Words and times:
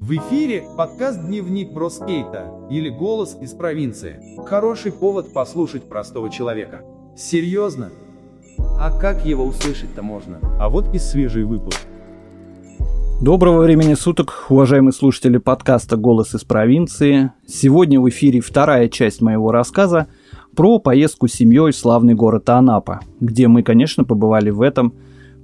В 0.00 0.10
эфире 0.10 0.64
подкаст 0.76 1.24
«Дневник 1.24 1.72
Броскейта» 1.72 2.52
или 2.70 2.88
«Голос 2.88 3.38
из 3.40 3.52
провинции». 3.52 4.20
Хороший 4.44 4.92
повод 4.92 5.32
послушать 5.32 5.84
простого 5.88 6.28
человека. 6.28 6.82
Серьезно? 7.16 7.90
А 8.58 8.90
как 8.98 9.24
его 9.24 9.44
услышать-то 9.44 10.02
можно? 10.02 10.40
А 10.60 10.68
вот 10.68 10.94
и 10.94 10.98
свежий 10.98 11.44
выпуск. 11.44 11.80
Доброго 13.22 13.62
времени 13.62 13.94
суток, 13.94 14.46
уважаемые 14.50 14.92
слушатели 14.92 15.38
подкаста 15.38 15.96
«Голос 15.96 16.34
из 16.34 16.44
провинции». 16.44 17.30
Сегодня 17.46 18.00
в 18.00 18.08
эфире 18.08 18.40
вторая 18.40 18.88
часть 18.88 19.22
моего 19.22 19.52
рассказа 19.52 20.08
про 20.54 20.80
поездку 20.80 21.28
с 21.28 21.32
семьей 21.32 21.72
в 21.72 21.76
славный 21.76 22.14
город 22.14 22.50
Анапа, 22.50 23.00
где 23.20 23.48
мы, 23.48 23.62
конечно, 23.62 24.04
побывали 24.04 24.50
в 24.50 24.60
этом 24.60 24.92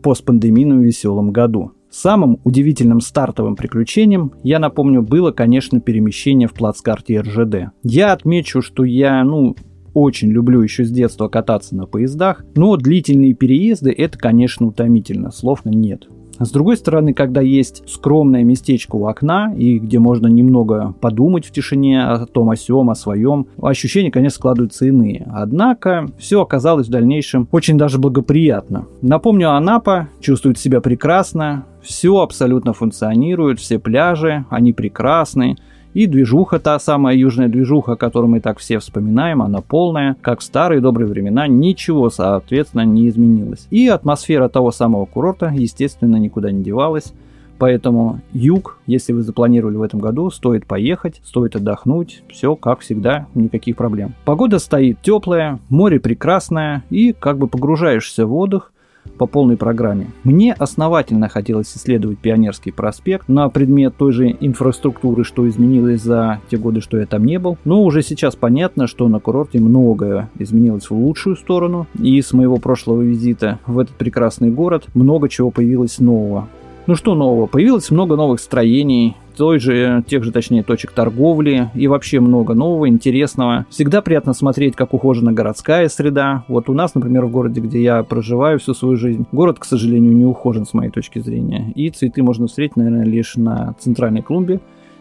постпандемийном 0.03 0.83
веселом 0.83 1.31
году– 1.31 1.73
Самым 1.91 2.39
удивительным 2.45 3.01
стартовым 3.01 3.57
приключением, 3.57 4.33
я 4.45 4.61
напомню, 4.61 5.03
было, 5.03 5.33
конечно, 5.33 5.81
перемещение 5.81 6.47
в 6.47 6.53
плацкарте 6.53 7.21
РЖД. 7.21 7.73
Я 7.83 8.13
отмечу, 8.13 8.63
что 8.63 8.85
я, 8.85 9.25
ну, 9.25 9.57
очень 9.93 10.31
люблю 10.31 10.63
еще 10.63 10.85
с 10.85 10.91
детства 10.91 11.29
кататься 11.29 11.75
на 11.75 11.87
поездах, 11.87 12.45
но 12.55 12.77
длительные 12.77 13.35
переезды 13.35 13.91
это, 13.91 14.17
конечно, 14.19 14.67
утомительно, 14.67 15.33
слов 15.33 15.65
нет. 15.65 16.09
С 16.41 16.51
другой 16.53 16.79
стороны, 16.79 17.13
когда 17.13 17.43
есть 17.43 17.83
скромное 17.87 18.45
местечко 18.45 18.97
у 18.97 19.07
окна, 19.07 19.53
и 19.55 19.79
где 19.79 19.99
можно 19.99 20.27
немного 20.27 20.95
подумать 20.99 21.45
в 21.45 21.53
тишине 21.53 22.03
о 22.03 22.25
том, 22.25 22.49
о 22.49 22.57
сём, 22.57 22.89
о 22.89 22.95
своем, 22.95 23.47
ощущения, 23.61 24.11
конечно, 24.11 24.37
складываются 24.37 24.87
иные. 24.87 25.29
Однако, 25.31 26.07
все 26.19 26.41
оказалось 26.41 26.89
в 26.89 26.91
дальнейшем 26.91 27.47
очень 27.53 27.77
даже 27.77 27.99
благоприятно. 27.99 28.87
Напомню, 29.03 29.51
Анапа 29.51 30.09
чувствует 30.21 30.59
себя 30.59 30.81
прекрасно, 30.81 31.67
все 31.83 32.21
абсолютно 32.21 32.73
функционирует, 32.73 33.59
все 33.59 33.79
пляжи, 33.79 34.47
они 34.49 34.73
прекрасны, 34.73 35.57
и 35.95 36.07
движуха, 36.07 36.59
та 36.59 36.79
самая 36.79 37.17
южная 37.17 37.49
движуха, 37.49 37.97
которую 37.97 38.31
мы 38.31 38.41
так 38.41 38.59
все 38.59 38.79
вспоминаем, 38.79 39.43
она 39.43 39.61
полная. 39.61 40.17
Как 40.21 40.41
в 40.41 40.43
старые 40.43 40.81
добрые 40.81 41.09
времена, 41.09 41.47
ничего, 41.47 42.11
соответственно, 42.11 42.83
не 42.83 43.09
изменилось. 43.09 43.67
И 43.71 43.89
атмосфера 43.89 44.49
того 44.49 44.71
самого 44.71 45.05
курорта, 45.05 45.53
естественно, 45.55 46.17
никуда 46.17 46.51
не 46.51 46.63
девалась. 46.63 47.13
Поэтому 47.59 48.21
юг, 48.33 48.79
если 48.87 49.13
вы 49.13 49.21
запланировали 49.21 49.77
в 49.77 49.83
этом 49.83 50.01
году, 50.01 50.31
стоит 50.31 50.65
поехать, 50.65 51.21
стоит 51.25 51.57
отдохнуть, 51.57 52.23
все 52.31 52.57
как 52.57 52.81
всегда, 52.81 53.27
никаких 53.35 53.77
проблем. 53.77 54.15
Погода 54.25 54.59
стоит 54.59 55.03
теплая, 55.03 55.59
море 55.69 56.01
прекрасное 56.01 56.85
и 56.89 57.13
как 57.13 57.37
бы 57.37 57.49
погружаешься 57.49 58.27
в 58.27 58.35
отдых– 58.35 58.73
по 59.19 59.27
полной 59.27 59.57
программе. 59.57 60.07
Мне 60.25 60.55
основательно 60.55 61.29
хотелось 61.29 61.77
исследовать 61.77 62.19
Пионерский 62.19 62.73
проспект 62.73 63.29
на 63.29 63.49
предмет 63.49 63.95
той 63.97 64.13
же 64.13 64.37
инфраструктуры, 64.41 65.25
что 65.25 65.49
изменилось 65.49 66.03
за 66.03 66.41
те 66.51 66.57
годы, 66.57 66.81
что 66.81 66.99
я 66.99 67.07
там 67.07 67.25
не 67.25 67.39
был. 67.39 67.59
Но 67.65 67.83
уже 67.85 68.03
сейчас 68.03 68.35
понятно, 68.35 68.87
что 68.87 69.09
на 69.09 69.21
курорте 69.21 69.61
многое 69.61 70.31
изменилось 70.39 70.89
в 70.89 70.95
лучшую 70.95 71.37
сторону. 71.37 71.87
И 71.99 72.21
с 72.21 72.33
моего 72.33 72.57
прошлого 72.57 73.03
визита 73.03 73.59
в 73.67 73.79
этот 73.79 73.95
прекрасный 73.97 74.51
город 74.51 74.87
много 74.95 75.29
чего 75.29 75.51
появилось 75.51 75.99
нового. 75.99 76.49
Ну 76.87 76.95
что 76.95 77.15
нового? 77.15 77.47
Появилось 77.47 77.91
много 77.91 78.17
новых 78.17 78.41
строений, 78.41 79.17
той 79.37 79.59
же, 79.59 80.05
тех 80.07 80.23
же, 80.23 80.33
точнее, 80.33 80.63
точек 80.63 80.93
торговли 80.93 81.71
и 81.75 81.87
вообще 81.89 82.21
много 82.21 82.53
нового, 82.53 82.89
интересного. 82.89 83.65
Всегда 83.71 84.03
приятно 84.03 84.35
смотреть, 84.35 84.77
как 84.77 84.93
ухожена 84.93 85.33
городская 85.33 85.89
среда. 85.89 86.45
Вот 86.49 86.69
у 86.69 86.75
нас, 86.75 86.95
например, 86.95 87.25
в 87.25 87.31
городе, 87.31 87.61
где 87.61 87.83
я 87.83 88.03
проживаю 88.03 88.59
всю 88.59 88.75
свою 88.75 88.97
жизнь, 88.97 89.25
город, 89.33 89.59
к 89.59 89.65
сожалению, 89.65 90.15
не 90.15 90.27
ухожен 90.27 90.67
с 90.67 90.75
моей 90.75 90.91
точки 90.91 91.21
зрения. 91.21 91.73
И 91.75 91.91
цветы 91.91 92.23
можно 92.23 92.49
встретить, 92.49 92.77
наверное, 92.77 93.05
лишь 93.05 93.37
на 93.37 93.75
центральной 93.79 94.23
клумбе 94.23 94.61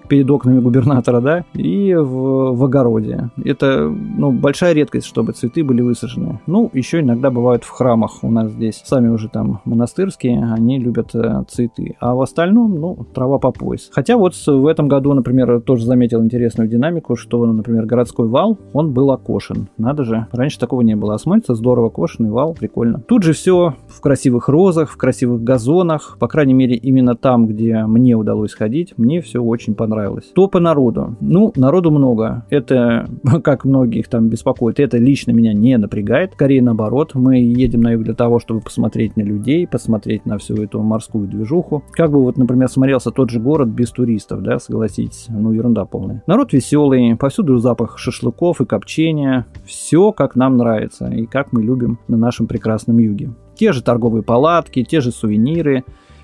перед 0.10 0.30
окнами 0.30 0.60
губернатора, 0.60 1.22
да, 1.22 1.46
и 1.54 1.94
в, 1.94 2.56
в 2.56 2.64
огороде. 2.64 3.30
Это, 3.46 3.88
ну, 3.88 4.32
большая 4.32 4.74
редкость, 4.74 5.06
чтобы 5.06 5.32
цветы 5.34 5.64
были 5.64 5.82
высажены. 5.82 6.40
Ну, 6.48 6.70
еще 6.74 7.00
иногда 7.00 7.30
бывают 7.30 7.64
в 7.64 7.70
храмах 7.70 8.24
у 8.24 8.32
нас 8.32 8.52
здесь. 8.52 8.82
Сами 8.84 9.08
уже 9.08 9.30
там 9.30 9.62
монастырские, 9.66 10.44
они 10.52 10.80
любят 10.80 11.14
э, 11.14 11.44
цветы. 11.48 11.96
А 12.00 12.16
в 12.16 12.22
остальном, 12.22 12.80
ну, 12.80 13.06
трава 13.14 13.38
по 13.38 13.52
пояс. 13.52 13.90
Хотя 13.94 14.18
вот 14.18 14.34
в 14.36 14.66
этом 14.66 14.88
году, 14.88 15.14
например, 15.14 15.62
тоже 15.62 15.86
заметил 15.86 16.24
интересную 16.24 16.68
динамику, 16.68 17.16
что, 17.16 17.46
например, 17.46 17.86
городской 17.86 18.28
вал, 18.28 18.58
он 18.74 18.92
был 18.94 19.12
окошен. 19.12 19.70
Надо 19.78 20.04
же, 20.04 20.26
раньше 20.32 20.60
такого 20.60 20.82
не 20.82 20.96
было. 20.96 21.14
А 21.14 21.20
смотрится 21.20 21.54
здорово 21.54 21.90
кошенный 21.90 22.32
вал, 22.32 22.54
прикольно. 22.54 23.02
Тут 23.08 23.24
же 23.24 23.34
все 23.34 23.76
в 23.88 24.02
красивых 24.02 24.50
розах, 24.50 24.90
в 24.90 24.98
красивых 24.98 25.44
газонах. 25.44 26.18
По 26.20 26.28
крайней 26.28 26.56
мере, 26.56 26.76
именно 26.76 27.16
там, 27.16 27.46
где 27.46 27.86
мне 27.86 28.16
удалось 28.16 28.54
ходить, 28.54 28.96
мне 28.98 29.22
все 29.22 29.40
очень 29.40 29.76
понравилось 29.76 29.99
понравилось. 30.00 30.32
То 30.34 30.48
по 30.48 30.60
народу. 30.60 31.16
Ну, 31.20 31.52
народу 31.56 31.92
много. 31.92 32.46
Это, 32.50 33.10
как 33.44 33.66
многих 33.66 34.08
там 34.08 34.30
беспокоит, 34.30 34.80
это 34.80 34.98
лично 34.98 35.32
меня 35.32 35.54
не 35.54 35.78
напрягает. 35.78 36.34
Скорее 36.34 36.62
наоборот, 36.62 37.16
мы 37.16 37.40
едем 37.40 37.82
на 37.82 37.92
юг 37.92 38.04
для 38.04 38.14
того, 38.14 38.40
чтобы 38.40 38.62
посмотреть 38.62 39.18
на 39.18 39.22
людей, 39.22 39.68
посмотреть 39.68 40.26
на 40.26 40.38
всю 40.38 40.56
эту 40.56 40.82
морскую 40.82 41.28
движуху. 41.28 41.84
Как 41.92 42.12
бы 42.12 42.22
вот, 42.22 42.38
например, 42.38 42.70
смотрелся 42.70 43.12
тот 43.12 43.30
же 43.30 43.40
город 43.40 43.70
без 43.70 43.92
туристов, 43.92 44.42
да, 44.42 44.60
согласитесь, 44.60 45.28
ну, 45.30 45.52
ерунда 45.52 45.86
полная. 45.86 46.24
Народ 46.28 46.54
веселый, 46.54 47.16
повсюду 47.16 47.58
запах 47.58 47.98
шашлыков 47.98 48.62
и 48.62 48.66
копчения. 48.66 49.46
Все, 49.66 50.12
как 50.12 50.36
нам 50.36 50.58
нравится 50.58 51.08
и 51.08 51.26
как 51.26 51.52
мы 51.54 51.62
любим 51.62 52.00
на 52.08 52.18
нашем 52.18 52.48
прекрасном 52.48 52.98
юге. 53.00 53.32
Те 53.56 53.74
же 53.74 53.84
торговые 53.84 54.24
палатки, 54.24 54.84
те 54.84 55.02
же 55.02 55.12
сувениры, 55.12 55.84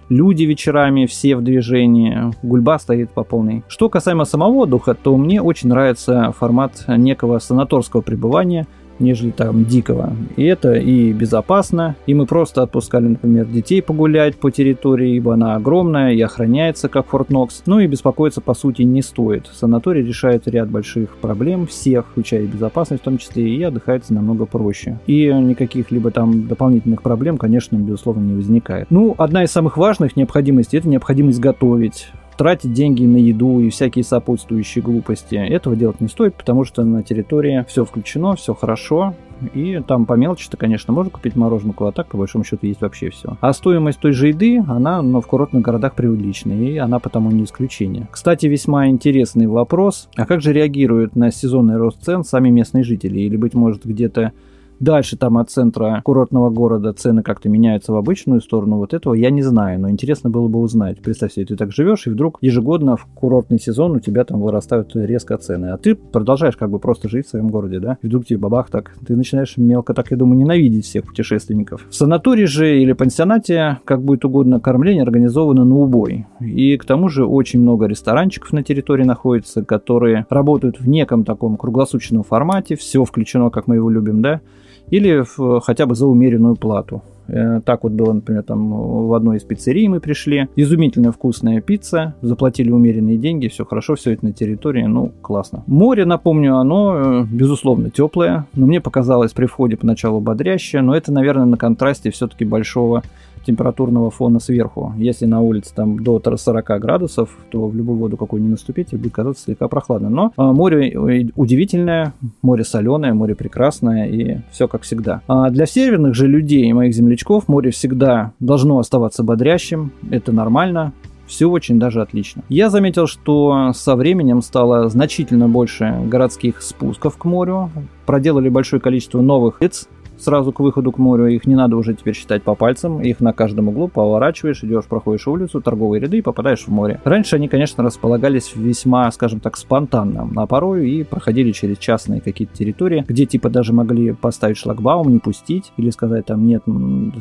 люди 0.09 0.43
вечерами 0.43 1.05
все 1.05 1.35
в 1.35 1.41
движении, 1.43 2.31
гульба 2.43 2.79
стоит 2.79 3.09
по 3.11 3.23
полной. 3.23 3.63
Что 3.67 3.89
касаемо 3.89 4.25
самого 4.25 4.53
отдыха, 4.63 4.93
то 4.93 5.15
мне 5.17 5.41
очень 5.41 5.69
нравится 5.69 6.33
формат 6.37 6.85
некого 6.87 7.39
санаторского 7.39 8.01
пребывания– 8.01 8.67
нежели 8.99 9.31
там 9.31 9.65
дикого. 9.65 10.13
И 10.35 10.43
это 10.43 10.73
и 10.73 11.11
безопасно, 11.13 11.95
и 12.05 12.13
мы 12.13 12.25
просто 12.25 12.63
отпускали, 12.63 13.07
например, 13.07 13.45
детей 13.45 13.81
погулять 13.81 14.35
по 14.35 14.51
территории, 14.51 15.15
ибо 15.15 15.33
она 15.33 15.55
огромная 15.55 16.13
и 16.13 16.21
охраняется, 16.21 16.89
как 16.89 17.07
Форт 17.07 17.29
Нокс. 17.29 17.63
Ну 17.65 17.79
и 17.79 17.87
беспокоиться, 17.87 18.41
по 18.41 18.53
сути, 18.53 18.83
не 18.83 19.01
стоит. 19.01 19.49
Санаторий 19.53 20.03
решает 20.03 20.47
ряд 20.47 20.69
больших 20.69 21.17
проблем, 21.17 21.67
всех, 21.67 22.05
включая 22.11 22.45
безопасность 22.45 23.01
в 23.01 23.05
том 23.05 23.17
числе, 23.17 23.47
и 23.47 23.61
отдыхается 23.63 24.13
намного 24.13 24.45
проще. 24.45 24.99
И 25.07 25.31
никаких 25.33 25.91
либо 25.91 26.11
там 26.11 26.47
дополнительных 26.47 27.01
проблем, 27.01 27.37
конечно, 27.37 27.75
безусловно, 27.75 28.21
не 28.21 28.35
возникает. 28.35 28.87
Ну, 28.89 29.15
одна 29.17 29.43
из 29.43 29.51
самых 29.51 29.77
важных 29.77 30.15
необходимостей– 30.15 30.77
это 30.79 30.89
необходимость 30.89 31.39
готовить 31.39 32.07
тратить 32.37 32.73
деньги 32.73 33.05
на 33.05 33.17
еду 33.17 33.59
и 33.59 33.69
всякие 33.69 34.03
сопутствующие 34.03 34.83
глупости. 34.83 35.35
Этого 35.35 35.75
делать 35.75 36.01
не 36.01 36.07
стоит, 36.07 36.35
потому 36.35 36.63
что 36.63 36.83
на 36.83 37.03
территории 37.03 37.65
все 37.67 37.85
включено, 37.85 38.35
все 38.35 38.53
хорошо, 38.53 39.13
и 39.53 39.81
там 39.85 40.05
по 40.05 40.13
мелочи-то, 40.13 40.57
конечно, 40.57 40.93
можно 40.93 41.11
купить 41.11 41.35
мороженку, 41.35 41.85
а 41.85 41.91
так, 41.91 42.07
по 42.07 42.17
большому 42.17 42.43
счету, 42.43 42.65
есть 42.67 42.81
вообще 42.81 43.09
все. 43.09 43.37
А 43.41 43.53
стоимость 43.53 43.99
той 43.99 44.11
же 44.11 44.29
еды, 44.29 44.63
она 44.67 45.01
ну, 45.01 45.21
в 45.21 45.27
курортных 45.27 45.61
городах 45.61 45.93
приличная, 45.95 46.57
и 46.57 46.77
она 46.77 46.99
потому 46.99 47.31
не 47.31 47.43
исключение. 47.43 48.07
Кстати, 48.11 48.45
весьма 48.45 48.87
интересный 48.87 49.47
вопрос. 49.47 50.09
А 50.15 50.25
как 50.25 50.41
же 50.41 50.53
реагируют 50.53 51.15
на 51.15 51.31
сезонный 51.31 51.77
рост 51.77 52.03
цен 52.03 52.23
сами 52.23 52.49
местные 52.49 52.83
жители? 52.83 53.19
Или, 53.19 53.35
быть 53.35 53.53
может, 53.53 53.85
где-то 53.85 54.31
Дальше 54.79 55.17
там 55.17 55.37
от 55.37 55.49
центра 55.49 56.01
курортного 56.03 56.49
города 56.49 56.93
цены 56.93 57.23
как-то 57.23 57.49
меняются 57.49 57.93
в 57.93 57.95
обычную 57.95 58.41
сторону. 58.41 58.77
Вот 58.77 58.93
этого 58.93 59.13
я 59.13 59.29
не 59.29 59.41
знаю, 59.41 59.79
но 59.79 59.89
интересно 59.89 60.29
было 60.29 60.47
бы 60.47 60.59
узнать. 60.59 61.01
Представь 61.01 61.33
себе, 61.33 61.45
ты 61.45 61.55
так 61.55 61.71
живешь, 61.71 62.07
и 62.07 62.09
вдруг 62.09 62.37
ежегодно 62.41 62.97
в 62.97 63.05
курортный 63.05 63.59
сезон 63.59 63.93
у 63.93 63.99
тебя 63.99 64.25
там 64.25 64.41
вырастают 64.41 64.95
резко 64.95 65.37
цены. 65.37 65.67
А 65.67 65.77
ты 65.77 65.95
продолжаешь 65.95 66.57
как 66.57 66.69
бы 66.69 66.79
просто 66.79 67.07
жить 67.07 67.27
в 67.27 67.29
своем 67.29 67.47
городе, 67.47 67.79
да? 67.79 67.97
И 68.01 68.07
вдруг 68.07 68.25
тебе 68.25 68.39
бабах 68.39 68.69
так. 68.69 68.93
Ты 69.05 69.15
начинаешь 69.15 69.57
мелко 69.57 69.93
так, 69.93 70.11
я 70.11 70.17
думаю, 70.17 70.37
ненавидеть 70.37 70.85
всех 70.85 71.05
путешественников. 71.05 71.85
В 71.89 71.95
санатории 71.95 72.45
же 72.45 72.81
или 72.81 72.93
пансионате, 72.93 73.79
как 73.85 74.03
будет 74.03 74.25
угодно, 74.25 74.59
кормление 74.59 75.03
организовано 75.03 75.63
на 75.63 75.75
убой. 75.75 76.27
И 76.41 76.77
к 76.77 76.85
тому 76.85 77.07
же 77.09 77.25
очень 77.25 77.61
много 77.61 77.85
ресторанчиков 77.85 78.51
на 78.51 78.63
территории 78.63 79.03
находится, 79.03 79.63
которые 79.63 80.25
работают 80.29 80.79
в 80.79 80.87
неком 80.87 81.23
таком 81.23 81.57
круглосуточном 81.57 82.23
формате. 82.23 82.75
Все 82.75 83.03
включено, 83.03 83.49
как 83.49 83.67
мы 83.67 83.75
его 83.75 83.89
любим, 83.89 84.21
да? 84.21 84.41
Или 84.89 85.23
в, 85.23 85.61
хотя 85.61 85.85
бы 85.85 85.95
за 85.95 86.07
умеренную 86.07 86.55
плату. 86.55 87.01
Э, 87.27 87.61
так 87.65 87.83
вот 87.83 87.93
было, 87.93 88.13
например, 88.13 88.43
там 88.43 89.07
в 89.07 89.13
одной 89.13 89.37
из 89.37 89.43
пиццерий 89.43 89.87
мы 89.87 89.99
пришли. 89.99 90.47
Изумительно 90.55 91.11
вкусная 91.11 91.61
пицца, 91.61 92.15
заплатили 92.21 92.71
умеренные 92.71 93.17
деньги, 93.17 93.47
все 93.47 93.65
хорошо, 93.65 93.95
все 93.95 94.11
это 94.11 94.25
на 94.25 94.33
территории, 94.33 94.83
ну, 94.83 95.11
классно. 95.21 95.63
Море, 95.67 96.05
напомню, 96.05 96.57
оно, 96.57 96.95
э, 96.95 97.25
безусловно, 97.31 97.89
теплое, 97.89 98.45
но 98.53 98.67
мне 98.67 98.81
показалось 98.81 99.33
при 99.33 99.45
входе 99.45 99.77
поначалу 99.77 100.19
бодрящее, 100.19 100.81
но 100.81 100.95
это, 100.95 101.11
наверное, 101.11 101.45
на 101.45 101.57
контрасте 101.57 102.11
все-таки 102.11 102.45
большого 102.45 103.03
температурного 103.45 104.11
фона 104.11 104.39
сверху. 104.39 104.93
Если 104.97 105.25
на 105.25 105.41
улице 105.41 105.73
там 105.73 106.03
до 106.03 106.21
40 106.25 106.79
градусов, 106.79 107.29
то 107.51 107.67
в 107.67 107.75
любую 107.75 107.99
воду, 107.99 108.17
какую 108.17 108.41
ни 108.41 108.47
наступите, 108.47 108.97
будет 108.97 109.13
казаться 109.13 109.43
слегка 109.43 109.67
прохладно. 109.67 110.09
Но 110.09 110.33
а, 110.37 110.51
море 110.51 111.29
удивительное, 111.35 112.13
море 112.41 112.63
соленое, 112.63 113.13
море 113.13 113.35
прекрасное 113.35 114.07
и 114.07 114.39
все 114.51 114.67
как 114.67 114.81
всегда. 114.81 115.21
А 115.27 115.49
для 115.49 115.65
северных 115.65 116.15
же 116.15 116.27
людей, 116.27 116.71
моих 116.73 116.93
землячков, 116.93 117.47
море 117.47 117.71
всегда 117.71 118.31
должно 118.39 118.79
оставаться 118.79 119.23
бодрящим. 119.23 119.91
Это 120.09 120.31
нормально 120.31 120.93
Все 121.27 121.49
очень 121.49 121.79
даже 121.79 122.01
отлично. 122.01 122.43
Я 122.49 122.69
заметил, 122.69 123.07
что 123.07 123.71
со 123.73 123.95
временем 123.95 124.41
стало 124.41 124.89
значительно 124.89 125.49
больше 125.49 125.99
городских 126.05 126.61
спусков 126.61 127.17
к 127.17 127.25
морю. 127.25 127.71
Проделали 128.05 128.49
большое 128.49 128.79
количество 128.79 129.21
новых 129.21 129.61
лиц 129.61 129.87
сразу 130.17 130.51
к 130.51 130.59
выходу 130.59 130.91
к 130.91 130.97
морю. 130.97 131.27
Их 131.27 131.45
не 131.45 131.55
надо 131.55 131.75
уже 131.77 131.93
теперь 131.93 132.15
считать 132.15 132.43
по 132.43 132.55
пальцам. 132.55 133.01
Их 133.01 133.19
на 133.19 133.33
каждом 133.33 133.69
углу 133.69 133.87
поворачиваешь, 133.87 134.63
идешь, 134.63 134.85
проходишь 134.85 135.27
улицу, 135.27 135.61
торговые 135.61 136.01
ряды 136.01 136.19
и 136.19 136.21
попадаешь 136.21 136.65
в 136.65 136.69
море. 136.69 137.01
Раньше 137.03 137.35
они, 137.35 137.47
конечно, 137.47 137.83
располагались 137.83 138.53
весьма, 138.55 139.11
скажем 139.11 139.39
так, 139.39 139.57
спонтанно, 139.57 140.29
а 140.35 140.47
порой 140.47 140.89
и 140.89 141.03
проходили 141.03 141.51
через 141.51 141.77
частные 141.77 142.21
какие-то 142.21 142.55
территории, 142.55 143.03
где 143.07 143.25
типа 143.25 143.49
даже 143.49 143.73
могли 143.73 144.13
поставить 144.13 144.57
шлагбаум, 144.57 145.09
не 145.09 145.19
пустить 145.19 145.71
или 145.77 145.89
сказать 145.89 146.25
там 146.25 146.45
нет, 146.45 146.63